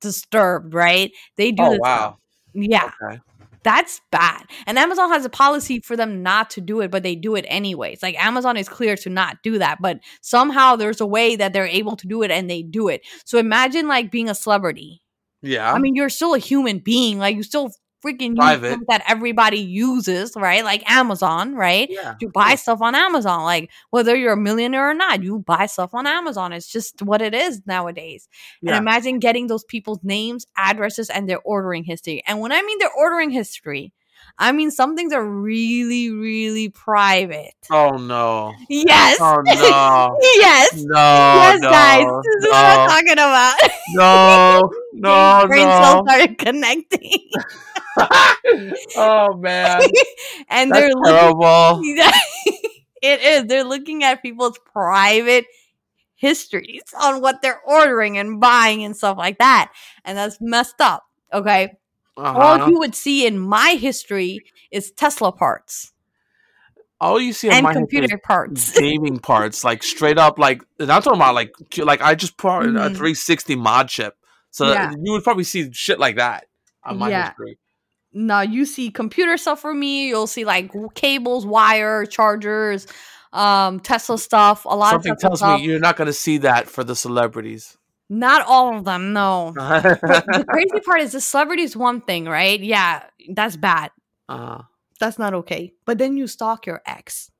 [0.00, 1.12] disturbed, right?
[1.36, 2.16] They do Oh wow.
[2.54, 2.90] Yeah.
[3.02, 3.20] Okay.
[3.62, 4.44] That's bad.
[4.68, 7.44] And Amazon has a policy for them not to do it, but they do it
[7.48, 8.00] anyways.
[8.00, 11.66] Like Amazon is clear to not do that, but somehow there's a way that they're
[11.66, 13.04] able to do it and they do it.
[13.24, 15.02] So imagine like being a celebrity.
[15.42, 15.72] Yeah.
[15.72, 17.18] I mean, you're still a human being.
[17.18, 17.72] Like you still
[18.06, 18.80] freaking Private.
[18.88, 20.64] that everybody uses, right?
[20.64, 21.88] Like Amazon, right?
[21.90, 22.14] yeah.
[22.20, 23.42] You buy stuff on Amazon.
[23.42, 26.52] Like whether you're a millionaire or not, you buy stuff on Amazon.
[26.52, 28.28] It's just what it is nowadays.
[28.62, 28.72] Yeah.
[28.72, 32.22] And imagine getting those people's names, addresses, and their ordering history.
[32.26, 33.92] And when I mean their ordering history,
[34.38, 37.54] I mean some things are really, really private.
[37.70, 38.54] Oh no.
[38.68, 39.18] Yes.
[39.20, 39.52] Oh no.
[40.36, 40.74] yes.
[40.84, 40.94] No.
[40.94, 42.04] yes, no, guys.
[42.04, 43.56] This is no, what I'm talking about.
[43.94, 44.70] No.
[44.98, 45.44] No.
[45.46, 45.78] Brain no.
[45.82, 47.20] cells started connecting.
[48.96, 49.82] oh man.
[50.48, 51.80] and That's they're looking terrible.
[53.02, 53.44] it is.
[53.44, 55.44] They're looking at people's private
[56.14, 59.70] histories on what they're ordering and buying and stuff like that.
[60.04, 61.04] And that's messed up.
[61.32, 61.74] Okay.
[62.16, 62.38] Uh-huh.
[62.38, 65.92] All you would see in my history is Tesla parts
[67.00, 68.78] All you see in and my history is computer parts.
[68.80, 72.62] gaming parts, like straight up, like and I'm talking about like like I just put
[72.66, 72.96] in a Mhm.
[72.96, 74.14] 360 mod chip,
[74.50, 74.92] so Yeah.
[75.02, 76.46] you would probably see shit like that
[76.84, 77.28] on my Yeah.
[77.28, 77.58] history.
[78.18, 80.08] no, you see computer stuff for me.
[80.08, 82.86] You'll see like cables, wire, chargers,
[83.34, 85.60] um, Tesla stuff, a lot Something of Tesla tells stuff.
[85.60, 87.76] me you're not going to see that for the celebrities.
[88.08, 89.52] Not all of them, no.
[89.56, 92.60] The crazy part is the celebrity is one thing, right?
[92.60, 93.90] Yeah, that's bad.
[94.28, 94.62] Uh,
[95.00, 95.72] that's not okay.
[95.84, 97.30] But then you stalk your ex.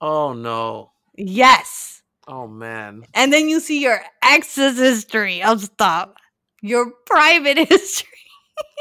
[0.00, 0.92] oh no!
[1.16, 2.02] Yes.
[2.26, 3.04] Oh man!
[3.14, 6.10] And then you see your ex's history of stuff.
[6.62, 8.08] Your private history.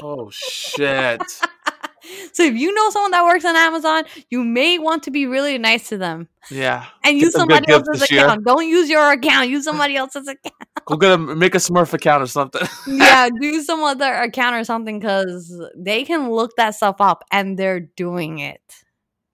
[0.04, 1.22] Oh shit!
[2.34, 5.58] so if you know someone that works on Amazon, you may want to be really
[5.58, 6.28] nice to them.
[6.52, 8.26] Yeah, And Get use somebody else's this year.
[8.26, 8.46] account.
[8.46, 9.50] Don't use your account.
[9.50, 10.69] Use somebody else's account.
[10.90, 12.68] Go get a make a Smurf account or something.
[12.88, 17.58] yeah, do some other account or something because they can look that stuff up and
[17.58, 18.62] they're doing it.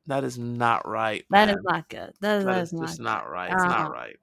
[0.08, 1.26] That is not right.
[1.32, 2.13] That is not good.
[2.22, 3.52] That, That that is is not not right.
[3.52, 3.89] It's not Uh-uh.
[3.89, 4.18] right.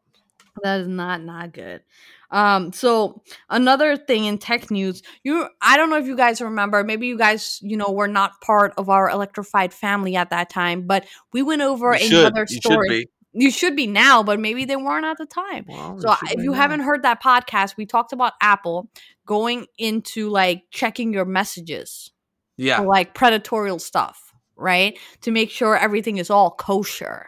[0.62, 1.82] That is not not good.
[2.30, 6.84] Um, so another thing in tech news, you I don't know if you guys remember,
[6.84, 10.86] maybe you guys, you know, were not part of our electrified family at that time,
[10.86, 13.06] but we went over You another You should story.
[13.34, 15.64] You should be now, but maybe they weren't at the time.
[15.68, 16.56] Well, So if you now.
[16.56, 18.88] haven't heard that podcast, we talked about Apple
[19.26, 22.10] going into like checking your messages
[22.56, 24.98] yeah, for like predatorial stuff, right?
[25.22, 27.26] To make sure everything is all kosher.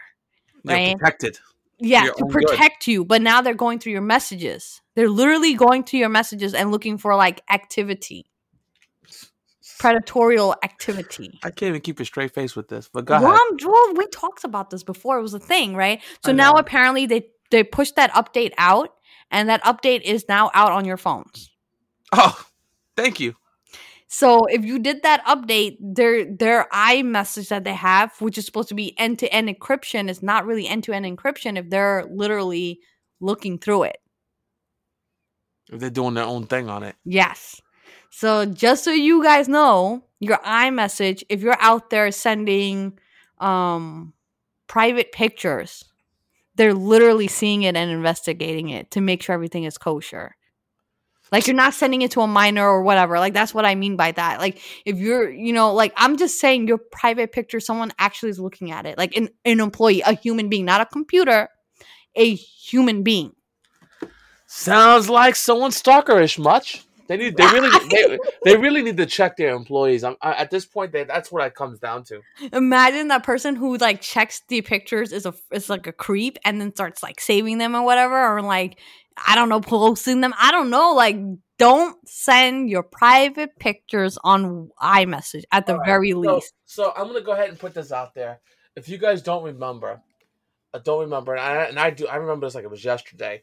[0.63, 0.97] you're right?
[0.97, 1.39] protected.
[1.79, 2.47] Yeah, to own good.
[2.47, 3.03] protect you.
[3.03, 4.81] But now they're going through your messages.
[4.95, 8.27] They're literally going to your messages and looking for like activity,
[9.85, 11.39] predatorial activity.
[11.43, 12.89] I can't even keep a straight face with this.
[12.91, 15.17] But go Well, well, we talked about this before.
[15.19, 16.01] It was a thing, right?
[16.23, 18.89] So now apparently they they pushed that update out,
[19.31, 21.51] and that update is now out on your phones.
[22.11, 22.45] Oh,
[22.95, 23.35] thank you.
[24.07, 28.69] So if you did that update, their their iMessage that they have, which is supposed
[28.69, 32.05] to be end to end encryption, is not really end to end encryption if they're
[32.09, 32.79] literally
[33.19, 33.97] looking through it.
[35.71, 36.95] If they're doing their own thing on it.
[37.03, 37.61] Yes.
[38.17, 42.97] So just so you guys know, your iMessage, if you're out there sending
[43.39, 44.13] um
[44.67, 45.83] private pictures,
[46.55, 50.37] they're literally seeing it and investigating it to make sure everything is kosher.
[51.29, 53.19] Like you're not sending it to a minor or whatever.
[53.19, 54.39] Like that's what I mean by that.
[54.39, 58.39] Like if you're, you know, like I'm just saying your private picture, someone actually is
[58.39, 58.97] looking at it.
[58.97, 61.49] Like an, an employee, a human being, not a computer,
[62.15, 63.35] a human being.
[64.47, 66.84] Sounds like someone stalkerish much.
[67.07, 67.35] They need.
[67.37, 67.89] They really.
[67.89, 70.03] they, they really need to check their employees.
[70.03, 72.21] I'm, I, at this point, they, that's what it comes down to.
[72.51, 76.59] Imagine that person who like checks the pictures is a is like a creep and
[76.59, 78.79] then starts like saving them or whatever or like
[79.27, 80.33] I don't know posting them.
[80.39, 80.93] I don't know.
[80.93, 81.17] Like
[81.57, 86.53] don't send your private pictures on iMessage at the right, very so- least.
[86.65, 88.39] So, I'm gonna go ahead and put this out there.
[88.75, 90.01] If you guys don't remember,
[90.73, 92.07] I don't remember, and I, and I do.
[92.07, 93.41] I remember this like it was yesterday.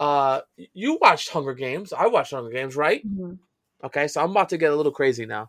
[0.00, 1.92] Uh, you watched Hunger Games.
[1.92, 3.02] I watched Hunger Games, right?
[3.84, 5.48] Okay, so I'm about to get a little crazy now.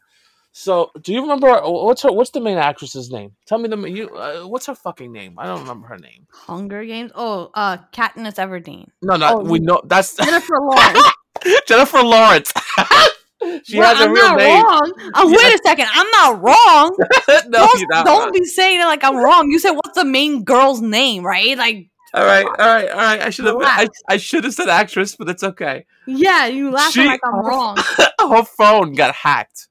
[0.57, 2.11] So, do you remember uh, what's her?
[2.13, 3.31] What's the main actress's name?
[3.45, 4.09] Tell me the you.
[4.15, 5.35] Uh, what's her fucking name?
[5.37, 6.27] I don't remember her name.
[6.31, 7.11] Hunger Games.
[7.13, 8.87] Oh, uh, Katniss Everdeen.
[9.01, 11.01] No, no, Oh, we know that's Jennifer Lawrence.
[11.67, 12.53] Jennifer Lawrence.
[13.65, 14.63] she Well, has a I'm real not name.
[14.63, 14.93] wrong.
[15.15, 15.87] Oh, wait a second.
[15.91, 16.95] I'm not wrong.
[17.49, 18.31] no, don't not don't wrong.
[18.31, 19.49] be saying it like I'm wrong.
[19.51, 21.57] You said what's the main girl's name, right?
[21.57, 23.21] Like, All right, all right, all right.
[23.21, 23.57] I should have.
[23.59, 25.85] I, I should have said actress, but it's okay.
[26.07, 27.77] yeah, you laughing She- like I'm wrong.
[28.19, 29.67] her phone got hacked,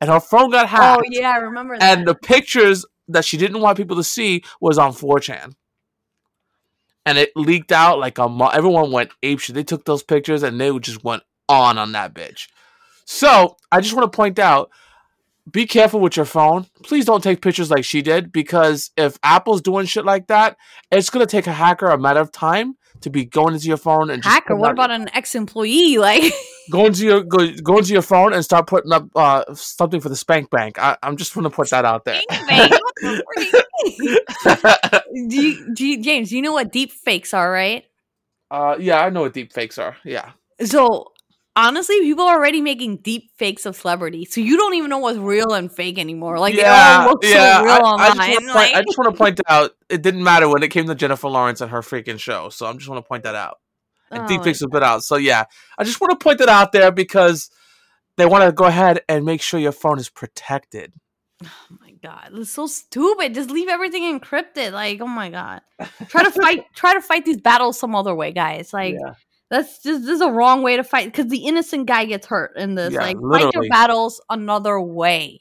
[0.00, 1.00] and her phone got oh, hacked.
[1.00, 1.98] Oh yeah, I remember that.
[1.98, 5.54] and the pictures that she didn't want people to see was on 4chan.
[7.06, 9.54] And it leaked out like a mo- everyone went ape shit.
[9.54, 12.48] They took those pictures and they just went on on that bitch.
[13.06, 14.70] So I just want to point out,
[15.52, 16.66] be careful with your phone.
[16.84, 20.56] Please don't take pictures like she did because if Apple's doing shit like that,
[20.90, 24.10] it's gonna take a hacker a matter of time to be going into your phone
[24.10, 24.56] and just hacker.
[24.56, 25.98] What out- about an ex-employee?
[26.08, 26.32] Like,
[26.70, 30.08] going into your go, go into your phone and start putting up uh, something for
[30.10, 30.78] the spank bank?
[30.78, 32.20] I, I'm just gonna put that out there.
[32.28, 33.24] Bang, what the
[34.44, 35.28] freak?
[35.30, 37.84] do you, do you- James, do you know what deep fakes are, right?
[38.50, 39.96] Uh, yeah, I know what deep fakes are.
[40.04, 40.32] Yeah,
[40.64, 41.12] So
[41.58, 45.18] honestly, people are already making deep fakes of celebrities, so you don't even know what's
[45.18, 46.38] real and fake anymore.
[46.38, 47.58] Like, yeah, it all looks yeah.
[47.58, 49.70] so real I, I just want to like- point, I just want to point out
[49.88, 52.48] it didn't matter when it came to Jennifer Lawrence and her freaking show.
[52.48, 53.58] So I'm just want to point that out.
[54.10, 55.02] And Oh deep fakes have been out.
[55.02, 55.44] So yeah,
[55.76, 57.50] I just want to point that out there because
[58.16, 60.94] they want to go ahead and make sure your phone is protected.
[61.44, 63.34] Oh my god, it's so stupid.
[63.34, 64.72] Just leave everything encrypted.
[64.72, 65.60] Like, oh my god.
[66.08, 68.72] Try to fight try to fight these battles some other way, guys.
[68.72, 69.14] Like yeah.
[69.50, 72.56] That's just this is a wrong way to fight because the innocent guy gets hurt
[72.56, 72.94] in this.
[72.94, 75.40] Yeah, like fight your battles another way.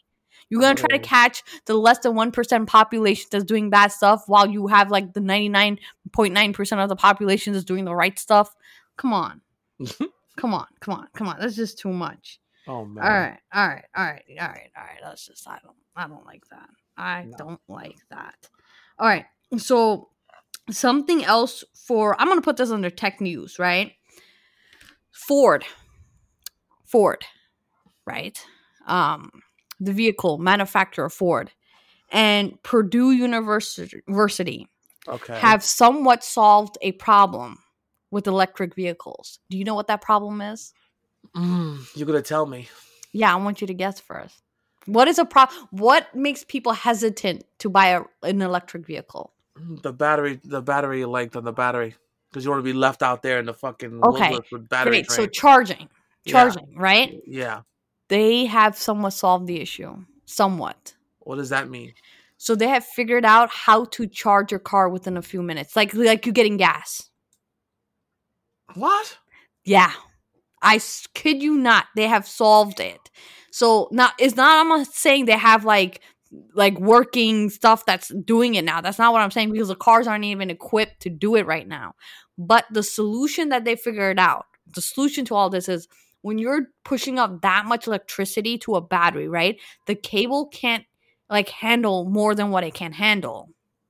[0.50, 4.24] You're gonna try to catch the less than one percent population that's doing bad stuff
[4.28, 5.80] while you have like the ninety nine
[6.14, 8.56] point nine percent of the population that's doing the right stuff.
[8.98, 9.42] Come on.
[10.38, 11.38] come on, come on, come on.
[11.40, 12.40] That's just too much.
[12.66, 13.04] Oh man.
[13.04, 15.00] All right, all right, all right, all right, all right.
[15.04, 16.70] That's just I don't I don't like that.
[16.98, 17.38] I No.
[17.38, 18.36] don't like that.
[18.98, 19.26] All right.
[19.58, 20.10] So
[20.70, 23.94] something else for I'm gonna put this under tech news, right?
[25.18, 25.66] Ford.
[26.86, 27.26] Ford,
[28.06, 28.40] right?
[28.86, 29.32] Um
[29.80, 31.52] the vehicle manufacturer Ford
[32.12, 34.68] and Purdue University University
[35.08, 35.38] Okay.
[35.40, 37.60] have somewhat solved a problem
[38.12, 39.40] with electric vehicles.
[39.50, 40.74] Do you know what that problem is?
[41.36, 42.70] Mm, you're gonna tell me.
[43.12, 44.42] Yeah, I want you to guess first.
[44.86, 45.46] What is a pro?
[45.72, 49.34] What makes people hesitant to buy a, an electric vehicle?
[49.56, 51.96] The battery, the battery length on the battery,
[52.30, 55.12] because you want to be left out there in the fucking Okay, with battery Great.
[55.12, 55.30] So drain.
[55.32, 55.90] charging,
[56.26, 56.32] Yeah.
[56.32, 57.20] charging, right?
[57.26, 57.62] yeah.
[58.10, 59.96] They have somewhat solved the issue.
[60.26, 60.96] Somewhat.
[61.20, 61.94] What does that mean?
[62.38, 65.94] So they have figured out how to charge your car within a few minutes, like
[65.94, 67.10] like you getting gas.
[68.76, 69.18] What?
[69.66, 69.92] Yeah,
[70.62, 70.80] I
[71.14, 71.88] kid you not.
[71.96, 73.10] They have solved it.
[73.52, 74.60] So now it's not.
[74.60, 76.02] I'm not saying they have like
[76.54, 78.82] like working stuff that's doing it now.
[78.82, 81.68] That's not what I'm saying because the cars aren't even equipped to do it right
[81.68, 81.96] now.
[82.38, 85.88] But the solution that they figured out, the solution to all this is
[86.22, 89.58] when you're pushing up that much electricity to a battery, right?
[89.86, 90.84] The cable can't
[91.30, 93.50] like handle more than what it can handle.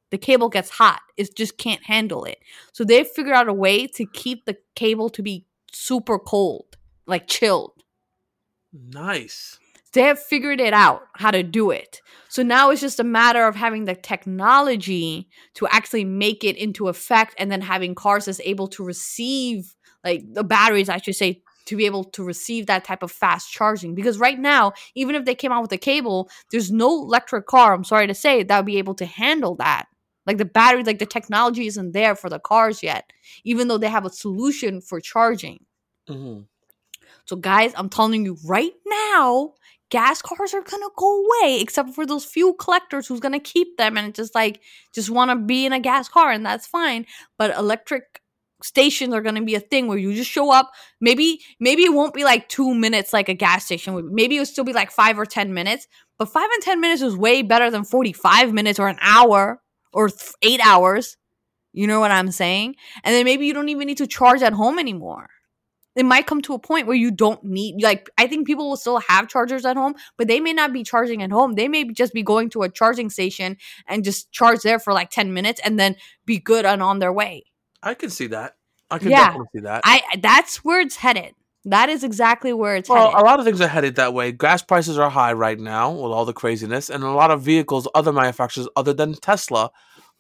[0.10, 1.02] The cable gets hot.
[1.18, 2.40] It just can't handle it.
[2.72, 7.28] So they figured out a way to keep the cable to be super cold, like
[7.28, 7.84] chilled.
[8.72, 9.60] Nice.
[9.98, 12.02] They have figured it out how to do it.
[12.30, 16.88] So now it's just a matter of having the technology to actually make it into
[16.88, 21.42] effect and then having cars that's able to receive like the batteries, I should say,
[21.66, 23.96] to be able to receive that type of fast charging.
[23.96, 27.74] Because right now, even if they came out with a cable, there's no electric car,
[27.74, 29.88] I'm sorry to say, that would be able to handle that.
[30.28, 33.12] Like the battery, like the technology isn't there for the cars yet,
[33.44, 35.66] even though they have a solution for charging.
[36.08, 36.42] hmm
[37.26, 39.54] So, guys, I'm telling you right now,
[39.90, 43.98] gas cars are gonna go away, except for those few collectors who's gonna keep them
[43.98, 44.62] and just like
[44.94, 47.06] just want to be in a gas car, and that's fine.
[47.38, 48.22] But electric
[48.64, 50.72] stations are gonna be a thing where you just show up.
[51.00, 54.14] Maybe maybe it won't be like two minutes like a gas station.
[54.14, 55.88] Maybe it'll still be like five or ten minutes.
[56.18, 59.62] But five and ten minutes is way better than forty five minutes or an hour
[59.94, 61.18] or th- eight hours.
[61.74, 62.76] You know what I'm saying?
[63.04, 65.28] And then maybe you don't even need to charge at home anymore
[65.98, 68.78] it might come to a point where you don't need like i think people will
[68.78, 71.84] still have chargers at home but they may not be charging at home they may
[71.86, 75.60] just be going to a charging station and just charge there for like 10 minutes
[75.64, 75.96] and then
[76.26, 77.44] be good and on their way
[77.84, 78.56] I can see that.
[78.90, 79.26] I can Yeah.
[79.26, 79.82] definitely see that.
[79.84, 81.34] i that's where it's headed
[81.66, 84.32] that is exactly where it's well, headed a lot of things are headed that way.
[84.32, 87.90] Gas prices are high right now with all the craziness, and a lot of vehicles,
[87.94, 89.70] other manufacturers other than Tesla,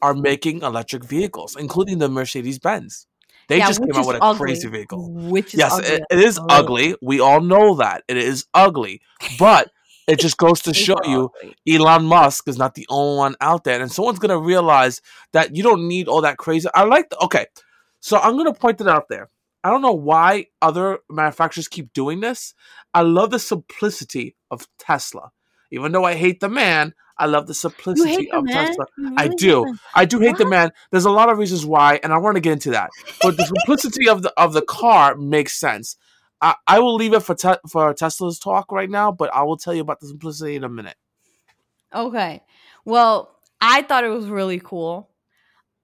[0.02, 3.07] are making electric vehicles, including the Mercedes Benz.
[3.48, 5.12] They Yeah, just came out with a ugly, crazy vehicle.
[5.14, 5.96] which is Yes, ugly.
[5.96, 6.46] it, it is Ugh.
[6.50, 6.96] ugly.
[7.02, 9.02] We all know that it is ugly,
[9.40, 9.72] but
[10.08, 11.32] it just goes to show you.
[11.68, 15.02] Elon Musk is not the only one out there, and someone's gonna realize
[15.34, 16.68] that you don't need all that crazy.
[16.74, 17.46] I like the okay,
[18.00, 19.30] so I'm gonna point it out there.
[19.64, 22.54] I don't know why other manufacturers keep doing this.
[22.94, 25.32] I love the simplicity of Tesla,
[25.72, 26.94] even though I hate the man.
[27.20, 28.86] I love the simplicity of Tesla.
[28.96, 29.76] You I do.
[29.96, 30.72] I do hate the man.
[30.92, 32.92] There's a lot of reasons why, and I want to get into that.
[33.22, 35.98] But the simplicity of the of the car makes sense.
[36.42, 39.58] I, I will leave it for te- for Tesla's talk right now, but I will
[39.58, 40.96] tell you about the simplicity in a minute.
[41.94, 42.44] Okay.
[42.86, 45.10] Well, I thought it was really cool.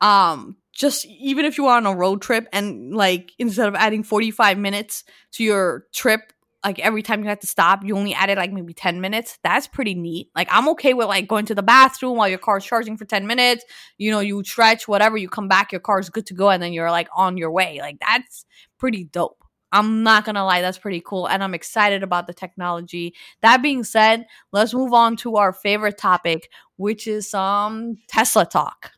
[0.02, 4.04] Um, just even if you are on a road trip and like instead of adding
[4.04, 5.04] 45 minutes
[5.34, 6.33] to your trip,
[6.64, 9.38] like every time you have to stop, you only added like maybe 10 minutes.
[9.44, 10.30] That's pretty neat.
[10.36, 13.28] Like I'm okay with like going to the bathroom while your car's charging for 10
[13.28, 13.66] minutes.
[13.98, 16.74] You know, you stretch, whatever, you come back, your car's good to go, and then
[16.74, 17.80] you're like on your way.
[17.82, 18.46] Like that's
[18.78, 19.44] pretty dope.
[19.72, 23.16] I'm not gonna lie, that's pretty cool, and I'm excited about the technology.
[23.42, 28.92] That being said, let's move on to our favorite topic, which is some Tesla talk.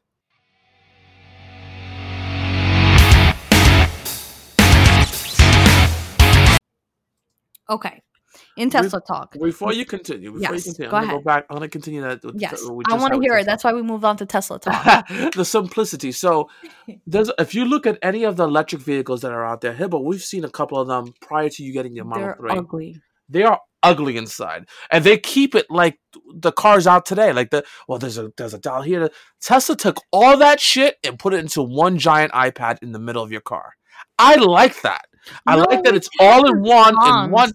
[7.70, 8.01] Okay,
[8.57, 9.34] in Tesla talk.
[9.39, 11.24] Before you continue, before Yes, you continue, go I'm gonna ahead.
[11.24, 11.45] go back.
[11.49, 12.24] I'm gonna continue that.
[12.24, 13.39] with- Yes, we I want to hear it.
[13.39, 13.45] Tesla.
[13.51, 15.07] That's why we moved on to Tesla talk.
[15.36, 16.11] the simplicity.
[16.11, 16.49] So,
[17.07, 20.03] there's if you look at any of the electric vehicles that are out there, Hibbo,
[20.03, 22.51] we've seen a couple of them prior to you getting your Model They're Three.
[22.51, 23.01] ugly.
[23.30, 25.97] They are ugly inside, and they keep it like
[26.36, 27.34] the cars out today.
[27.34, 29.09] Like the well, there's a there's a dial here.
[29.41, 33.24] Tesla took all that shit and put it into one giant iPad in the middle
[33.24, 33.74] of your car.
[34.20, 35.05] I like that.
[35.45, 36.95] I No, like that it's all in one
[37.26, 37.53] in one.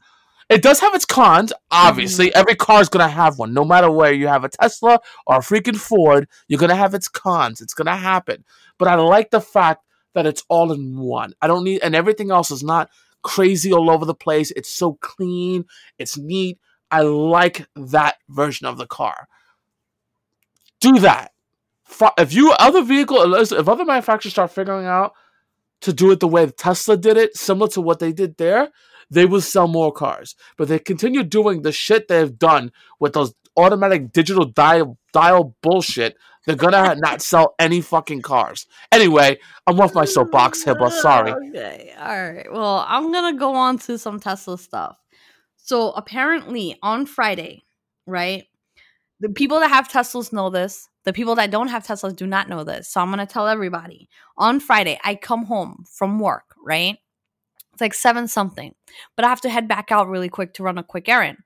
[0.49, 2.35] It does have its cons, obviously.
[2.35, 5.41] Every car is gonna have one, no matter where you have a Tesla or a
[5.41, 6.29] freaking Ford.
[6.49, 7.61] You're gonna have its cons.
[7.61, 8.45] It's gonna happen.
[8.77, 11.35] But I like the fact that it's all in one.
[11.41, 12.91] I don't need, and everything else is not
[13.23, 14.51] crazy all over the place.
[14.51, 15.67] It's so clean.
[15.99, 16.59] It's neat.
[16.91, 19.29] I like that version of the car.
[20.81, 21.31] Do that.
[22.19, 25.13] If you other vehicle, if other manufacturers start figuring out
[25.81, 28.69] to do it the way Tesla did it, similar to what they did there,
[29.11, 30.37] they will sell more cars.
[30.57, 36.17] But they continue doing the shit they've done with those automatic digital dial dial bullshit.
[36.47, 38.67] They're gonna not sell any fucking cars.
[38.91, 40.91] Anyway, I'm off my soapbox, Hibba.
[40.91, 41.33] Sorry.
[41.51, 41.93] Okay.
[41.99, 42.51] All right.
[42.51, 44.97] Well, I'm to go on to some Tesla stuff.
[45.57, 47.65] So, apparently, on Friday,
[48.07, 48.45] right?
[49.21, 50.89] The people that have Teslas know this.
[51.05, 52.89] The people that don't have Teslas do not know this.
[52.89, 54.09] So, I'm going to tell everybody.
[54.37, 56.99] On Friday, I come home from work, right?
[57.73, 58.75] It's like seven something,
[59.17, 61.39] but I have to head back out really quick to run a quick errand.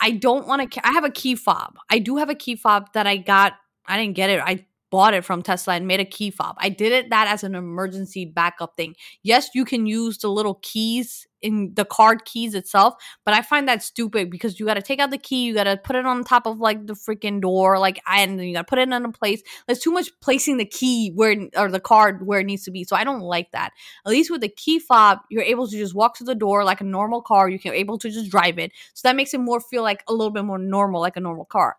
[0.00, 0.86] I don't want to.
[0.86, 1.76] I have a key fob.
[1.90, 3.54] I do have a key fob that I got
[3.90, 4.40] I didn't get it.
[4.40, 6.56] I bought it from Tesla and made a key fob.
[6.58, 8.94] I did it that as an emergency backup thing.
[9.22, 13.66] Yes, you can use the little keys in the card keys itself, but I find
[13.66, 16.04] that stupid because you got to take out the key, you got to put it
[16.04, 18.82] on top of like the freaking door, like and then you got to put it
[18.82, 19.42] in a place.
[19.66, 22.84] There's too much placing the key where or the card where it needs to be.
[22.84, 23.72] So I don't like that.
[24.04, 26.80] At least with the key fob, you're able to just walk to the door like
[26.80, 27.48] a normal car.
[27.48, 28.72] You can able to just drive it.
[28.94, 31.46] So that makes it more feel like a little bit more normal, like a normal
[31.46, 31.76] car.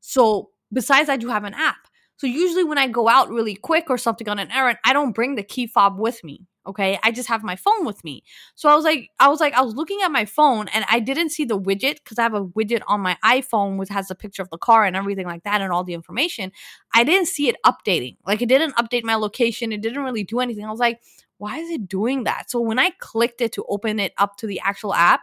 [0.00, 1.76] So besides that, you have an app.
[2.20, 5.12] So usually when I go out really quick or something on an errand, I don't
[5.12, 6.46] bring the key fob with me.
[6.66, 6.98] Okay.
[7.02, 8.24] I just have my phone with me.
[8.56, 11.00] So I was like, I was like, I was looking at my phone and I
[11.00, 14.14] didn't see the widget because I have a widget on my iPhone which has a
[14.14, 16.52] picture of the car and everything like that and all the information.
[16.94, 18.18] I didn't see it updating.
[18.26, 19.72] Like it didn't update my location.
[19.72, 20.66] It didn't really do anything.
[20.66, 21.00] I was like,
[21.38, 22.50] why is it doing that?
[22.50, 25.22] So when I clicked it to open it up to the actual app,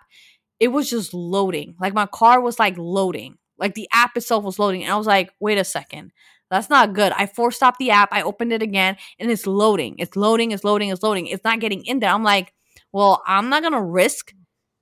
[0.59, 1.75] it was just loading.
[1.79, 3.37] Like my car was like loading.
[3.59, 4.83] Like the app itself was loading.
[4.83, 6.11] And I was like, wait a second.
[6.49, 7.11] That's not good.
[7.13, 8.09] I force stopped the app.
[8.11, 9.95] I opened it again and it's loading.
[9.99, 11.27] It's loading, it's loading, it's loading.
[11.27, 12.11] It's not getting in there.
[12.11, 12.53] I'm like,
[12.93, 14.33] well, I'm not going to risk,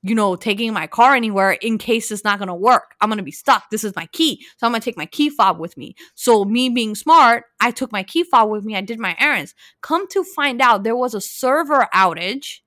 [0.03, 2.93] you know, taking my car anywhere in case it's not going to work.
[3.01, 3.69] I'm going to be stuck.
[3.71, 4.45] This is my key.
[4.57, 5.95] So I'm going to take my key fob with me.
[6.13, 8.75] So, me being smart, I took my key fob with me.
[8.75, 9.55] I did my errands.
[9.81, 12.59] Come to find out, there was a server outage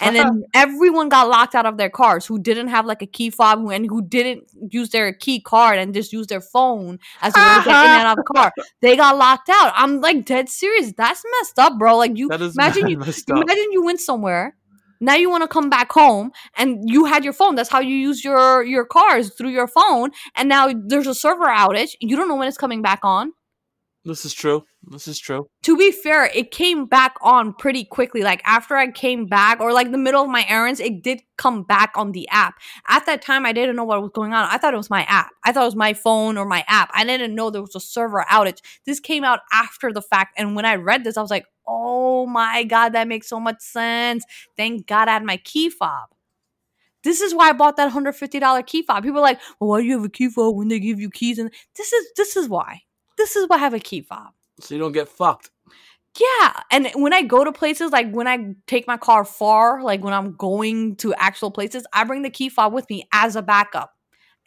[0.00, 3.30] and then everyone got locked out of their cars who didn't have like a key
[3.30, 7.34] fob who, and who didn't use their key card and just use their phone as
[7.36, 8.52] a way to get in and out of the car.
[8.80, 9.72] They got locked out.
[9.74, 10.92] I'm like dead serious.
[10.96, 11.96] That's messed up, bro.
[11.96, 14.56] Like you imagine you imagine you went somewhere.
[15.00, 17.54] Now you want to come back home and you had your phone.
[17.54, 20.10] That's how you use your your cars through your phone.
[20.34, 21.90] And now there's a server outage.
[22.00, 23.32] You don't know when it's coming back on.
[24.06, 24.64] This is true.
[24.84, 25.48] This is true.
[25.64, 28.22] to be fair, it came back on pretty quickly.
[28.22, 31.64] Like after I came back, or like the middle of my errands, it did come
[31.64, 32.54] back on the app.
[32.86, 34.48] At that time, I didn't know what was going on.
[34.48, 35.30] I thought it was my app.
[35.44, 36.88] I thought it was my phone or my app.
[36.94, 38.60] I didn't know there was a server outage.
[38.84, 40.34] This came out after the fact.
[40.38, 43.60] And when I read this, I was like, oh my God, that makes so much
[43.60, 44.24] sense.
[44.56, 46.10] Thank God I had my key fob.
[47.02, 49.02] This is why I bought that $150 key fob.
[49.02, 51.10] People are like, well, why do you have a key fob when they give you
[51.10, 51.40] keys?
[51.40, 52.82] And this is this is why.
[53.16, 54.32] This is why I have a key fob.
[54.60, 55.50] So you don't get fucked.
[56.18, 56.60] Yeah.
[56.70, 60.14] And when I go to places, like when I take my car far, like when
[60.14, 63.92] I'm going to actual places, I bring the key fob with me as a backup.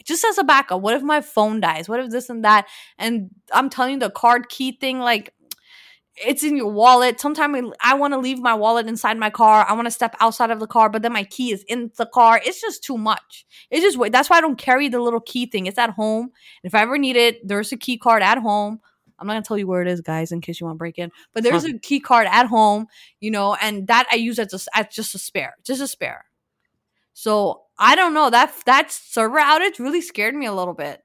[0.05, 0.81] Just as a backup.
[0.81, 1.89] What if my phone dies?
[1.89, 2.67] What if this and that?
[2.97, 5.33] And I'm telling you, the card key thing, like,
[6.25, 7.19] it's in your wallet.
[7.19, 9.65] Sometimes I want to leave my wallet inside my car.
[9.67, 12.05] I want to step outside of the car, but then my key is in the
[12.05, 12.41] car.
[12.43, 13.45] It's just too much.
[13.69, 14.11] It's just wait.
[14.11, 15.65] That's why I don't carry the little key thing.
[15.65, 16.31] It's at home.
[16.63, 18.79] If I ever need it, there's a key card at home.
[19.17, 20.97] I'm not gonna tell you where it is, guys, in case you want to break
[20.97, 21.11] in.
[21.33, 22.87] But there's a key card at home,
[23.19, 26.25] you know, and that I use as, a, as just a spare, just a spare.
[27.13, 31.01] So I don't know that that server outage really scared me a little bit.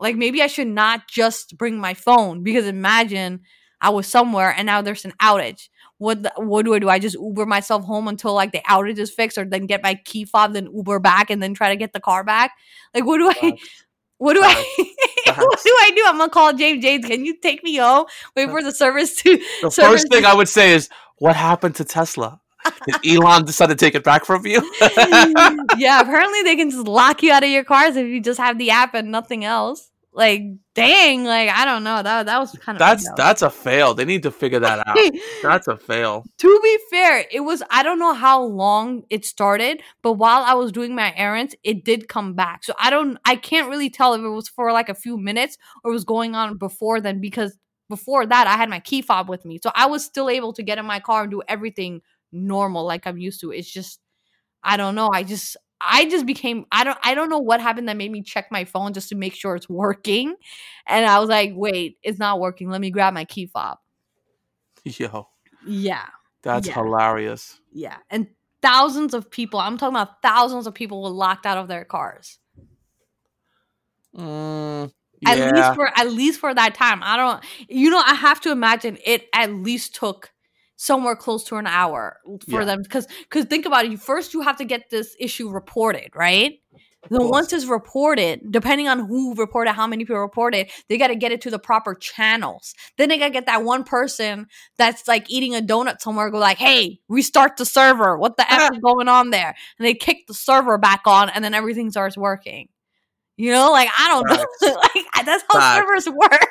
[0.00, 3.42] Like maybe I should not just bring my phone because imagine
[3.80, 5.68] I was somewhere and now there's an outage.
[5.98, 6.88] What the, what do I do?
[6.88, 9.94] I just Uber myself home until like the outage is fixed, or then get my
[9.94, 12.52] key fob, then Uber back, and then try to get the car back.
[12.94, 13.58] Like what do I?
[14.18, 14.54] What do I?
[15.26, 16.04] What do I do?
[16.06, 16.82] I'm gonna call James.
[16.82, 18.06] James, can you take me home?
[18.34, 19.36] Wait for the service to.
[19.60, 22.40] The service first thing I would say is, what happened to Tesla?
[22.86, 24.62] Did Elon decide to take it back from you?
[25.76, 28.56] yeah, apparently they can just lock you out of your cars if you just have
[28.56, 29.90] the app and nothing else.
[30.16, 30.44] Like,
[30.74, 32.02] dang, like I don't know.
[32.02, 33.92] That that was kind of that's that's a fail.
[33.92, 34.96] They need to figure that out.
[35.42, 36.24] That's a fail.
[36.38, 40.54] to be fair, it was I don't know how long it started, but while I
[40.54, 42.64] was doing my errands, it did come back.
[42.64, 45.58] So I don't I can't really tell if it was for like a few minutes
[45.84, 47.58] or was going on before then because
[47.90, 49.58] before that I had my key fob with me.
[49.62, 52.00] So I was still able to get in my car and do everything
[52.32, 53.50] normal like I'm used to.
[53.50, 54.00] It's just
[54.62, 55.10] I don't know.
[55.12, 58.22] I just I just became I don't I don't know what happened that made me
[58.22, 60.34] check my phone just to make sure it's working.
[60.86, 62.70] And I was like, "Wait, it's not working.
[62.70, 63.78] Let me grab my key fob."
[64.84, 65.28] Yo,
[65.66, 66.06] Yeah.
[66.42, 66.74] that's Yeah.
[66.74, 67.60] hilarious.
[67.72, 67.96] Yeah.
[68.10, 68.28] And
[68.62, 72.38] thousands of people, I'm talking about thousands of people were locked out of their cars.
[74.16, 74.90] Mm,
[75.26, 77.00] At least for at least for that time.
[77.02, 80.30] I don't you know, I have to imagine it at least took
[80.76, 82.18] somewhere close to an hour
[82.48, 82.64] for Yeah.
[82.64, 86.10] them because because think about it, you first you have to get this issue reported,
[86.14, 86.60] right?
[87.08, 91.14] Then once it's reported, depending on who reported, how many people reported, they got to
[91.14, 92.74] get it to the proper channels.
[92.98, 96.38] Then they got to get that one person that's like eating a donut somewhere, go
[96.38, 98.18] like, "Hey, restart the server.
[98.18, 101.44] What the f is going on there?" And they kick the server back on, and
[101.44, 102.68] then everything starts working.
[103.36, 104.44] You know, like I don't know,
[104.94, 106.48] like that's how servers work.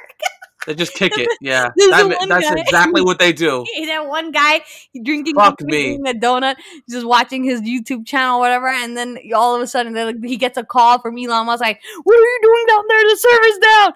[0.66, 1.28] They just kick it.
[1.42, 3.66] Yeah, That the ma- one that's guy- exactly what they do.
[3.86, 4.62] That one guy
[5.04, 6.56] drinking Fuck drinking a donut,
[6.90, 10.38] just watching his YouTube channel, or whatever, and then all of a sudden like, he
[10.38, 13.04] gets a call from Elon Musk, like, "What are you doing down there?
[13.04, 13.94] The server's down,"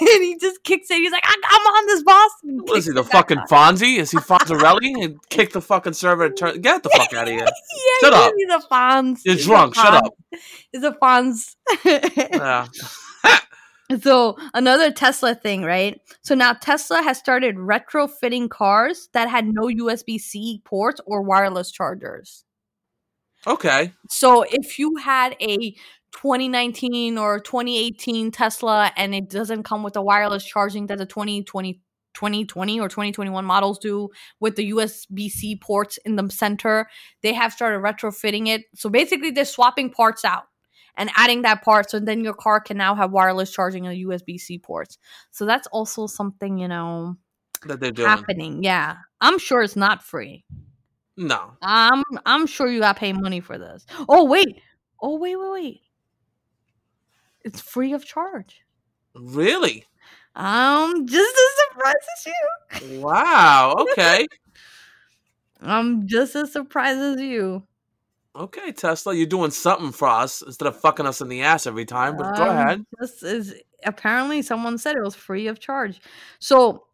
[0.14, 0.96] and he just kicks it.
[0.96, 3.46] He's like, I- "I'm on this, boss." What is he, the fucking on.
[3.46, 3.98] Fonzie?
[3.98, 5.04] Is he Fonzarelli?
[5.04, 6.60] And kick the fucking server and turn.
[6.60, 7.40] Get the fuck out of here.
[7.40, 7.50] Yeah,
[8.00, 8.32] Shut up.
[8.36, 9.20] He's a Fonz.
[9.24, 9.74] You're drunk.
[9.76, 10.14] Shut up.
[10.72, 11.56] He's a Fonz.
[11.84, 12.66] Yeah.
[13.98, 16.00] So another Tesla thing, right?
[16.22, 22.44] So now Tesla has started retrofitting cars that had no USB-C ports or wireless chargers.
[23.46, 23.92] Okay.
[24.08, 25.74] So if you had a
[26.12, 31.80] 2019 or 2018 Tesla and it doesn't come with the wireless charging that the 2020
[32.12, 34.08] 2020 or 2021 models do
[34.40, 36.88] with the USB-C ports in the center,
[37.22, 38.62] they have started retrofitting it.
[38.74, 40.44] So basically they're swapping parts out
[40.96, 44.58] and adding that part so then your car can now have wireless charging and USB-C
[44.58, 44.98] ports.
[45.30, 47.16] So that's also something, you know,
[47.66, 48.08] That they're doing.
[48.08, 48.62] happening.
[48.62, 48.96] Yeah.
[49.20, 50.44] I'm sure it's not free.
[51.16, 51.52] No.
[51.62, 53.84] I'm I'm sure you got to pay money for this.
[54.08, 54.62] Oh wait.
[55.02, 55.80] Oh wait, wait, wait.
[57.44, 58.62] It's free of charge.
[59.14, 59.84] Really?
[60.34, 63.00] I'm just as surprised as you.
[63.00, 63.74] Wow.
[63.92, 64.26] Okay.
[65.60, 65.70] I'm
[66.00, 67.64] um, just as surprised as you.
[68.36, 71.84] Okay, Tesla, you're doing something for us instead of fucking us in the ass every
[71.84, 72.16] time.
[72.16, 72.86] But go Um, ahead.
[73.00, 73.54] This is
[73.84, 76.00] apparently someone said it was free of charge.
[76.38, 76.84] So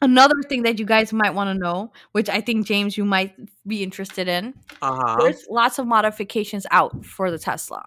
[0.00, 3.34] another thing that you guys might want to know, which I think James you might
[3.66, 5.16] be interested in, Uh huh.
[5.20, 7.84] there's lots of modifications out for the Tesla.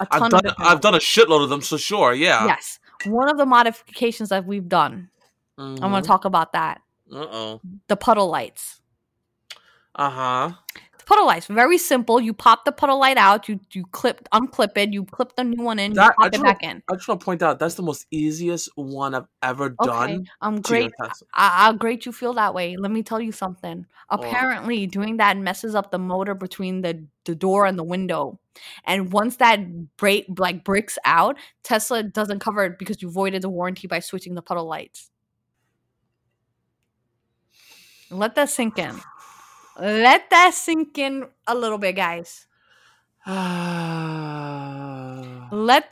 [0.00, 2.46] A I've done of I've done a shitload of them, so sure, yeah.
[2.46, 2.78] Yes.
[3.06, 5.08] One of the modifications that we've done,
[5.56, 5.90] I'm Mm-hmm.
[5.90, 6.82] going to talk about that.
[7.10, 7.60] Uh oh.
[7.88, 8.80] The puddle lights.
[9.94, 10.52] Uh huh.
[11.12, 12.22] Puddle lights, very simple.
[12.22, 15.62] You pop the puddle light out, you you clip unclip it, you clip the new
[15.62, 16.82] one in, That- you I pop it back in.
[16.90, 19.90] I just want to point out that's the most easiest one I've ever Okay.
[19.90, 20.10] done.
[20.10, 20.90] Um, I'm great.
[20.98, 21.26] Tesla.
[21.34, 22.76] I, I'll great you feel that way.
[22.78, 23.84] Let me tell you something.
[24.08, 24.16] Oh.
[24.16, 28.40] Apparently, doing that messes up the motor between the, the door and the window.
[28.86, 29.58] And once that
[29.98, 34.34] break like breaks out, Tesla doesn't cover it because you voided the warranty by switching
[34.34, 35.10] the puddle lights.
[38.10, 38.98] Let that sink in.
[39.78, 42.46] Let that sink in a little bit, guys.
[43.26, 43.36] Let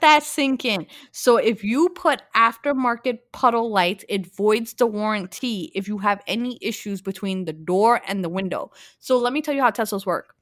[0.00, 0.86] that sink in.
[1.12, 6.58] So if you put aftermarket puddle lights, it voids the warranty if you have any
[6.60, 8.72] issues between the door and the window.
[8.98, 10.34] So let me tell you how Teslas work.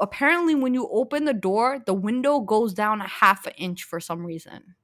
[0.00, 4.00] Apparently, when you open the door, the window goes down a half an inch for
[4.00, 4.74] some reason.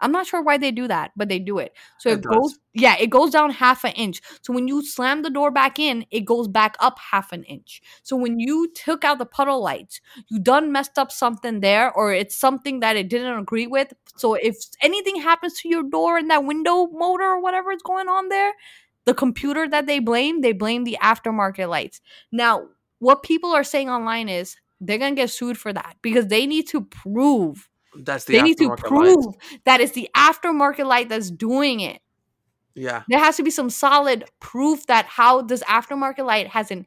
[0.00, 1.72] I'm not sure why they do that, but they do it.
[1.98, 4.20] So It it, goes, yeah, it goes down half an inch.
[4.42, 7.82] So when you slam the door back in, it goes back up half an inch.
[8.02, 12.12] So when you took out the puddle lights, you done messed up something there or
[12.12, 16.30] it's something that it didn't agree with so if anything happens to your door and
[16.30, 18.52] that window motor or whatever is going on there
[19.04, 22.00] the computer that they blame they blame the aftermarket lights
[22.32, 22.62] now
[22.98, 26.66] what people are saying online is they're gonna get sued for that because they need
[26.68, 29.38] to prove That's the they need to prove lights.
[29.64, 32.00] that it's the aftermarket light that's doing it
[32.74, 33.02] Yeah.
[33.08, 36.86] there has to be some solid proof that how this aftermarket light has an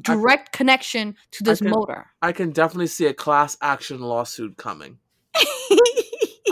[0.00, 4.98] direct connection to this can- motor I can definitely see a class action lawsuit coming.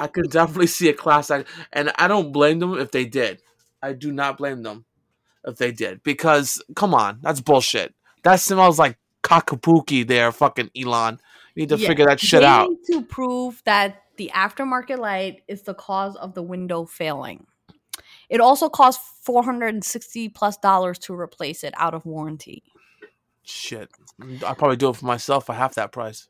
[0.01, 3.43] I can definitely see a class act, and I don't blame them if they did.
[3.82, 4.84] I do not blame them
[5.45, 7.95] if they did because come on, that's bullshit.
[8.24, 11.18] That smells like cockapookie there, fucking Elon.
[11.61, 12.71] You need to Yeah, figure that shit they out.
[12.71, 17.47] need to prove that the aftermarket light is the cause of the window failing.
[18.31, 22.63] It also costs four hundred and sixty plus dollars to replace it out of warranty.
[23.43, 23.91] Shit,
[24.47, 26.29] I'll probably do it for myself for half that price.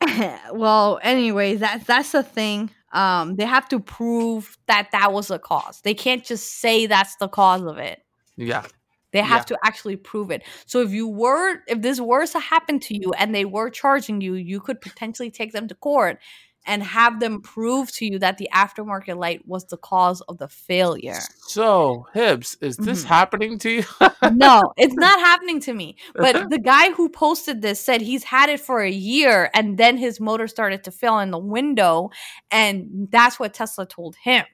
[0.52, 2.70] well, anyways, that's that's the thing.
[2.92, 5.80] Um, they have to prove that that was the cause.
[5.82, 8.04] They can't just say that's the cause of it.
[8.36, 8.66] Yeah,
[9.12, 9.56] They have Yeah.
[9.56, 10.42] to actually prove it.
[10.66, 14.20] So if you were, if this were to happen to you and they were charging
[14.20, 16.18] you, you could potentially take them to court
[16.66, 20.46] and have them prove to you that the aftermarket light was the cause of the
[20.48, 21.18] failure.
[21.46, 23.08] So, Hibbs, is this Mhm.
[23.08, 23.84] happening to you?
[24.30, 25.96] no, it's not happening to me.
[26.14, 29.96] But the guy who posted this said he's had it for a year and then
[29.96, 32.10] his motor started to fail in the window.
[32.50, 34.44] And that's what Tesla told him.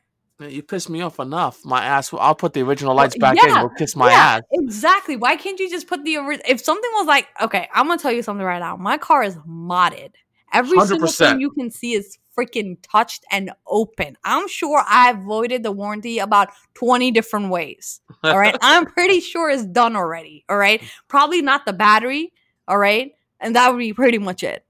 [0.41, 1.65] You pissed me off enough.
[1.65, 2.13] My ass.
[2.13, 3.67] I'll put the original lights back yeah, in.
[3.67, 4.43] We'll kiss my yeah, ass.
[4.53, 5.17] Exactly.
[5.17, 6.45] Why can't you just put the original?
[6.49, 8.77] if something was like okay, I'm gonna tell you something right now.
[8.77, 10.13] My car is modded.
[10.53, 11.19] Every single 100%.
[11.19, 14.17] thing you can see is freaking touched and open.
[14.25, 18.01] I'm sure I voided the warranty about 20 different ways.
[18.23, 18.57] All right.
[18.61, 20.45] I'm pretty sure it's done already.
[20.49, 20.83] All right.
[21.09, 22.33] Probably not the battery.
[22.69, 23.13] All right.
[23.41, 24.65] And that would be pretty much it.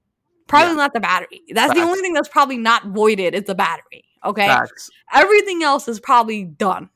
[0.47, 0.77] Probably Yeah.
[0.77, 1.41] not the battery.
[1.53, 4.06] That's the only thing that's probably not voided It's the battery.
[4.23, 4.47] Okay.
[4.47, 4.89] Facts.
[5.13, 6.89] Everything else is probably done.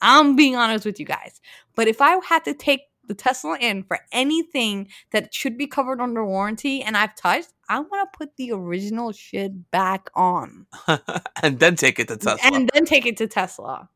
[0.00, 1.40] I'm being honest with you guys.
[1.74, 6.00] But if I had to take the Tesla in for anything that should be covered
[6.00, 10.66] under warranty and I've touched, I want to put the original shit back on
[11.42, 12.38] and then take it to Tesla.
[12.42, 13.88] and then take it to Tesla.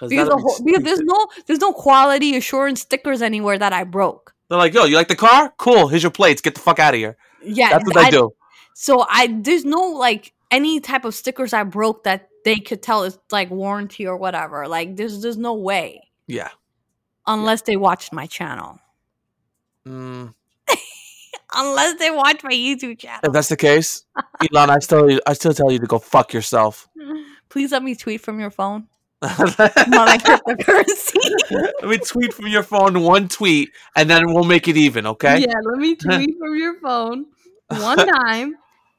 [0.00, 4.32] Because, the whole, because there's no there's no quality assurance stickers anywhere that I broke.
[4.48, 5.52] They're like, yo, you like the car?
[5.58, 5.88] Cool.
[5.88, 6.40] Here's your plates.
[6.40, 7.16] Get the fuck out of here.
[7.42, 8.32] Yeah, That's what they I- do.
[8.74, 13.02] So I there's no like any type of stickers I broke that they could tell
[13.04, 14.66] is like warranty or whatever.
[14.68, 16.48] Like there's there's no way Yeah.
[17.26, 18.78] unless they watched my channel.
[19.86, 20.34] Mm,
[21.54, 23.20] Unless they watch my YouTube channel.
[23.24, 24.04] if that's the case,
[24.52, 26.88] Elon, I still, I still tell you to go fuck yourself.
[27.48, 28.86] Please let me tweet from your phone.
[29.22, 31.88] Let Not cryptocurrency.
[31.88, 35.06] me tweet from your phone one tweet, and then we'll make it even.
[35.06, 35.40] Okay?
[35.40, 37.26] Yeah, let me tweet from your phone
[37.68, 38.54] one time,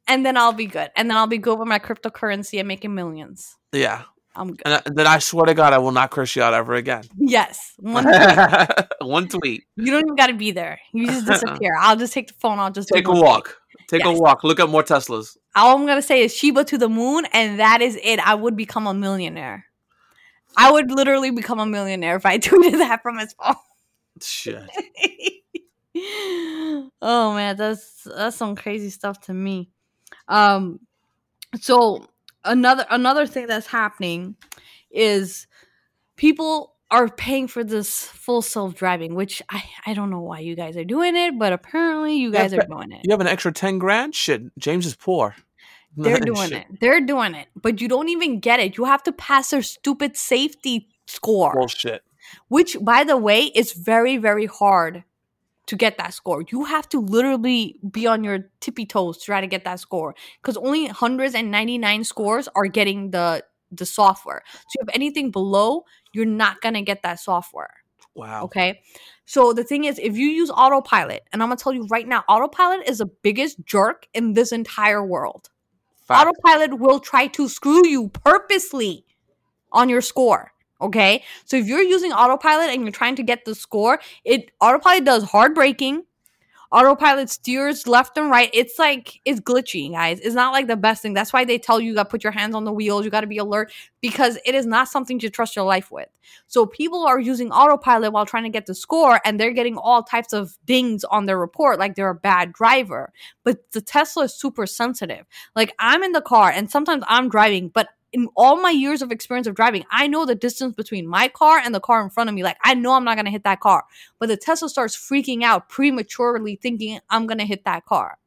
[0.10, 0.89] and then I'll be good.
[0.95, 3.55] And then I'll be good with my cryptocurrency and making millions.
[3.72, 4.03] Yeah.
[4.36, 4.62] I'm good.
[4.66, 7.03] And, then I swear to God, I will not curse you out ever again.
[7.18, 8.03] Yes, one.
[8.05, 8.88] tweet.
[9.01, 9.64] one tweet.
[9.76, 10.80] You don't even got to be there.
[10.93, 11.76] You just disappear.
[11.80, 12.60] I'll just take the phone.
[12.60, 13.57] I'll just Take a walk.
[13.88, 14.43] Take a walk.
[14.43, 15.36] Look at more Teslas.
[15.55, 18.20] all I'm gonna say is Shiba to the moon, and that is it.
[18.20, 19.66] I would become a millionaire.
[20.55, 23.55] I would literally become a millionaire if I tweeted that from his phone.
[24.22, 24.70] Shit.
[27.01, 29.72] oh man, that's that's some crazy stuff to me.
[30.30, 30.80] Um,
[31.60, 32.06] so
[32.46, 34.36] another another thing that's happening
[34.92, 35.48] is
[36.16, 40.56] people are paying for this full self driving, which I I don't know why you
[40.56, 43.02] guys are doing it, but apparently you Yeah, guys are doing it.
[43.04, 44.16] You have an extra ten grand?
[44.16, 44.58] Shit.
[44.58, 45.36] James is poor.
[45.98, 46.66] They're doing Shit.
[46.70, 46.80] it.
[46.80, 47.48] They're doing it.
[47.56, 48.78] But you don't even get it.
[48.78, 52.04] You have to pass their stupid safety score, Bullshit.
[52.48, 55.04] which, by the way, is very, very hard
[55.70, 56.44] to get that score.
[56.52, 60.16] You have to literally be on your tippy toes to try to get that score
[60.42, 64.42] because only hundreds and 99 scores are getting the the software.
[64.70, 67.76] So if anything below, you're not to get that software.
[68.16, 68.46] Wow.
[68.46, 68.82] Okay.
[69.26, 72.24] So the thing is, if you use autopilot, and I'm to tell you right now,
[72.28, 75.50] autopilot is the biggest jerk in this entire world
[76.08, 76.28] Fact.
[76.28, 79.06] autopilot will try to screw you purposely
[79.72, 80.52] on your score
[80.82, 81.24] okay?
[81.46, 85.24] So if you're using autopilot and you're trying to get the score it autopilot does
[85.24, 86.04] hard braking
[86.72, 88.50] autopilot steers left and right.
[88.54, 90.20] It's like it's glitchy guys.
[90.20, 91.14] It's not like the best thing.
[91.14, 93.06] That's why they tell you you got to put your hands on the wheels.
[93.06, 93.72] You got to be alert
[94.02, 96.08] because it is not something to trust your life with.
[96.48, 100.04] So people are using autopilot while trying to get the score and they're getting all
[100.04, 103.12] types of dings on their report like they're a bad driver.
[103.44, 105.26] But the tesla is super sensitive.
[105.56, 109.12] Like I'm in the car and sometimes I'm driving, but in all my years of
[109.12, 112.30] experience of driving, I know the distance between my car and the car in front
[112.30, 112.43] of me.
[112.43, 113.86] Like I know I'm not gonna hit that car.
[114.20, 118.18] But the Tesla starts freaking out prematurely thinking I'm gonna hit that car.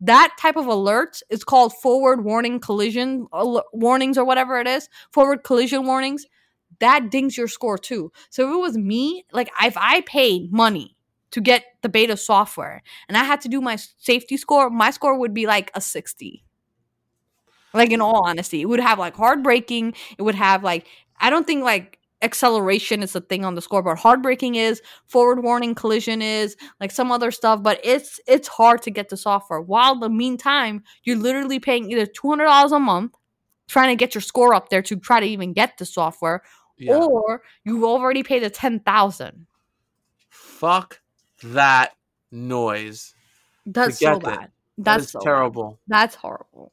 [0.00, 4.88] That type of alert is called forward warning collision al- warnings or whatever it is.
[5.12, 6.26] Forward collision warnings.
[6.80, 8.12] That dings your score too.
[8.30, 10.96] So if it was me, like if I paid money
[11.32, 15.18] to get the beta software and I had to do my safety score, my score
[15.18, 16.44] would be like a 60.
[17.74, 19.94] Like in all honesty, it would have like hard braking.
[20.18, 20.86] It would have like
[21.20, 23.98] I don't think like acceleration is a thing on the scoreboard.
[23.98, 28.82] Hard braking is, forward warning collision is, like some other stuff, but it's it's hard
[28.82, 29.60] to get the software.
[29.60, 33.14] While the meantime, you're literally paying either two hundred dollars a month
[33.68, 36.42] trying to get your score up there to try to even get the software,
[36.78, 36.96] Yeah.
[36.96, 39.46] or you've already paid the ten thousand.
[40.30, 41.00] Fuck
[41.42, 41.94] that
[42.30, 43.14] noise.
[43.66, 44.38] That's so Forget it.
[44.40, 44.50] bad.
[44.78, 45.24] That That's is so bad.
[45.24, 45.78] terrible.
[45.88, 46.72] That's horrible.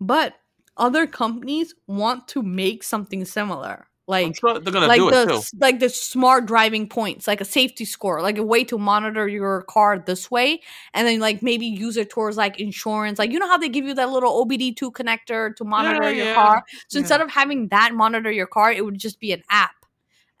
[0.00, 0.34] But
[0.76, 3.86] other companies want to make something similar.
[4.08, 5.40] Like sure they're gonna like do the it too.
[5.60, 9.62] like the smart driving points, like a safety score, like a way to monitor your
[9.62, 10.62] car this way,
[10.94, 13.20] and then like maybe use it towards like insurance.
[13.20, 16.10] Like you know how they give you that little OBD two connector to monitor Yeah,
[16.10, 16.64] your yeah, car.
[16.88, 17.02] So yeah.
[17.02, 19.79] instead of having that monitor your car, it would just be an app.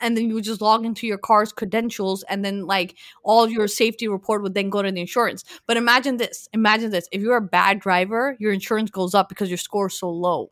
[0.00, 3.68] And then you would just log into your car's credentials, and then like all your
[3.68, 5.44] safety report would then go to the insurance.
[5.66, 7.08] But imagine this: imagine this.
[7.12, 10.50] If you're a bad driver, your insurance goes up because your score is so low.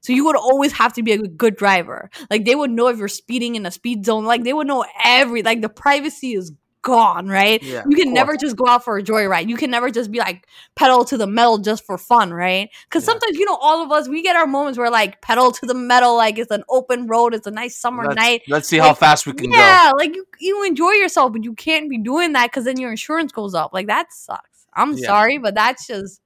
[0.00, 2.10] So you would always have to be a good driver.
[2.30, 4.24] Like they would know if you're speeding in a speed zone.
[4.24, 6.52] Like they would know every like the privacy is
[6.88, 7.62] gone, right?
[7.62, 9.48] Yeah, you can never just go out for a joyride.
[9.48, 12.70] You can never just be like pedal to the metal just for fun, right?
[12.84, 13.12] Because Yeah.
[13.12, 15.74] sometimes you know all of us we get our moments where like pedal to the
[15.74, 18.42] metal, like it's an open road, it's a nice summer Let's, night.
[18.48, 19.56] let's see how fast we can go.
[19.58, 22.90] Yeah, like you you enjoy yourself, but you can't be doing that because then your
[22.90, 23.72] insurance goes up.
[23.74, 24.66] Like that sucks.
[24.74, 25.06] I'm Yeah.
[25.06, 26.20] sorry, but that's just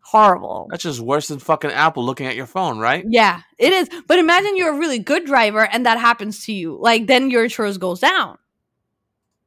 [0.00, 0.68] horrible.
[0.70, 3.04] That's just worse than fucking Apple looking at your phone, right?
[3.08, 3.88] Yeah, it is.
[4.06, 6.78] But imagine you're a really good driver and that happens to you.
[6.80, 8.38] Like then your insurance goes down.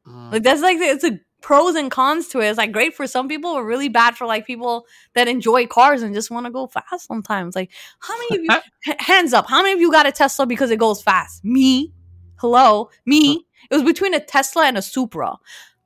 [0.10, 0.32] Mm.
[0.32, 2.49] Like that's like it's a pros and cons to it.
[2.49, 6.01] It's like great for some people, but really bad for like people that enjoy cars
[6.01, 7.55] and just want to go fast sometimes.
[7.55, 10.72] Like, how many of you, hands up, how many of you got a Tesla because
[10.72, 11.43] it goes fast?
[11.43, 11.93] Me.
[12.38, 12.89] Hello.
[13.05, 13.45] Me.
[13.70, 15.36] It was between a Tesla and a Supra.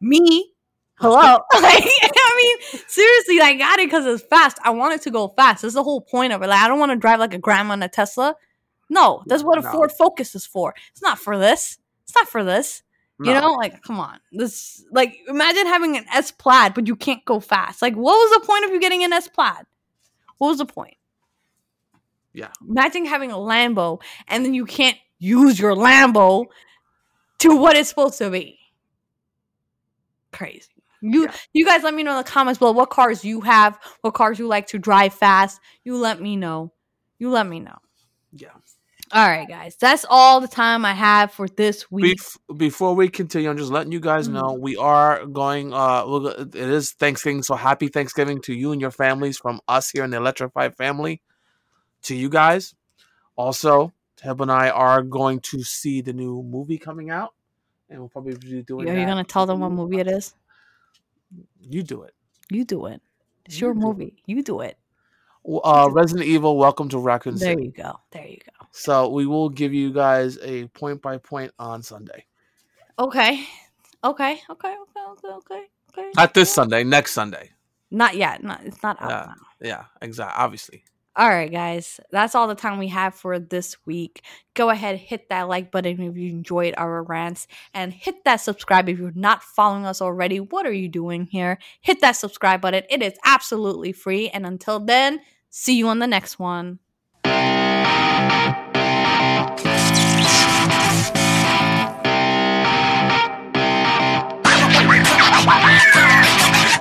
[0.02, 0.52] Me.
[0.96, 1.40] Hello.
[1.62, 4.58] like, I mean, seriously, I got it because it's fast.
[4.64, 5.64] I want it to go fast.
[5.64, 6.48] That's the whole point of it.
[6.48, 8.36] Like, I don't want to drive like a grandma in a Tesla.
[8.90, 9.72] No, that's what a No.
[9.72, 10.76] Ford Focus is for.
[10.92, 11.80] It's not for this.
[12.04, 12.84] It's not for this.
[13.24, 13.42] You No.
[13.42, 14.20] know, like come on.
[14.32, 17.82] This like imagine having an S plaid, but you can't go fast.
[17.82, 19.66] Like, what was the point of you getting an S plaid?
[20.38, 20.98] What was the point?
[22.34, 22.50] Yeah.
[22.68, 26.48] Imagine having a Lambo and then you can't use your Lambo
[27.40, 28.58] to what it's supposed to be.
[30.32, 30.68] Crazy.
[31.02, 31.34] You Yeah.
[31.54, 34.40] you guys let me know in the comments below what cars you have, what cars
[34.40, 35.60] you like to drive fast.
[35.84, 36.72] You let me know.
[37.20, 37.78] You let me know.
[38.32, 38.50] Yeah.
[39.12, 39.76] All right, guys.
[39.80, 42.18] That's all the time I have for this week.
[42.18, 44.34] Bef- before we continue, I'm just letting you guys Mhm.
[44.34, 45.74] know we are going.
[45.74, 50.04] Uh, it is Thanksgiving, so happy Thanksgiving to you and your families from us here
[50.04, 51.22] in the Electrified family.
[52.04, 52.74] To you guys,
[53.36, 57.34] also, Heb and I are going to see the new movie coming out,
[57.90, 58.90] and we'll probably be doing.
[58.90, 60.34] Are you gonna tell them what movie it is?
[61.62, 62.14] You do it.
[62.50, 63.02] You do it.
[63.46, 63.84] It's You your do it.
[63.84, 64.24] movie.
[64.26, 64.78] You do it.
[65.46, 67.56] Uh, Resident Evil: Welcome to Raccoon City.
[67.56, 68.00] There you go.
[68.12, 68.53] There you go.
[68.76, 72.26] So we will give you guys a point by point on Sunday.
[72.98, 73.46] Okay.
[74.04, 74.42] Okay.
[74.50, 74.76] Okay.
[74.76, 74.76] Okay.
[74.76, 75.28] Okay.
[75.28, 75.64] Okay.
[75.96, 76.10] Okay.
[76.18, 77.52] Not this Sunday, next Sunday.
[77.92, 78.44] Not yet.
[78.44, 78.62] Not.
[78.66, 79.26] It's not out Yeah.
[79.28, 79.36] now.
[79.62, 80.44] Yeah, exactly.
[80.44, 80.84] Obviously.
[81.16, 82.00] All right, guys.
[82.10, 84.24] That's all the time we have for this week.
[84.56, 87.46] Go ahead, hit that like button if you enjoyed our rants,
[87.76, 90.40] and hit that subscribe if you're not following us already.
[90.40, 91.60] What are you doing here?
[91.82, 92.84] Hit that subscribe button.
[92.90, 94.30] It is absolutely free.
[94.30, 95.20] And until then,
[95.52, 96.80] see you on the next one.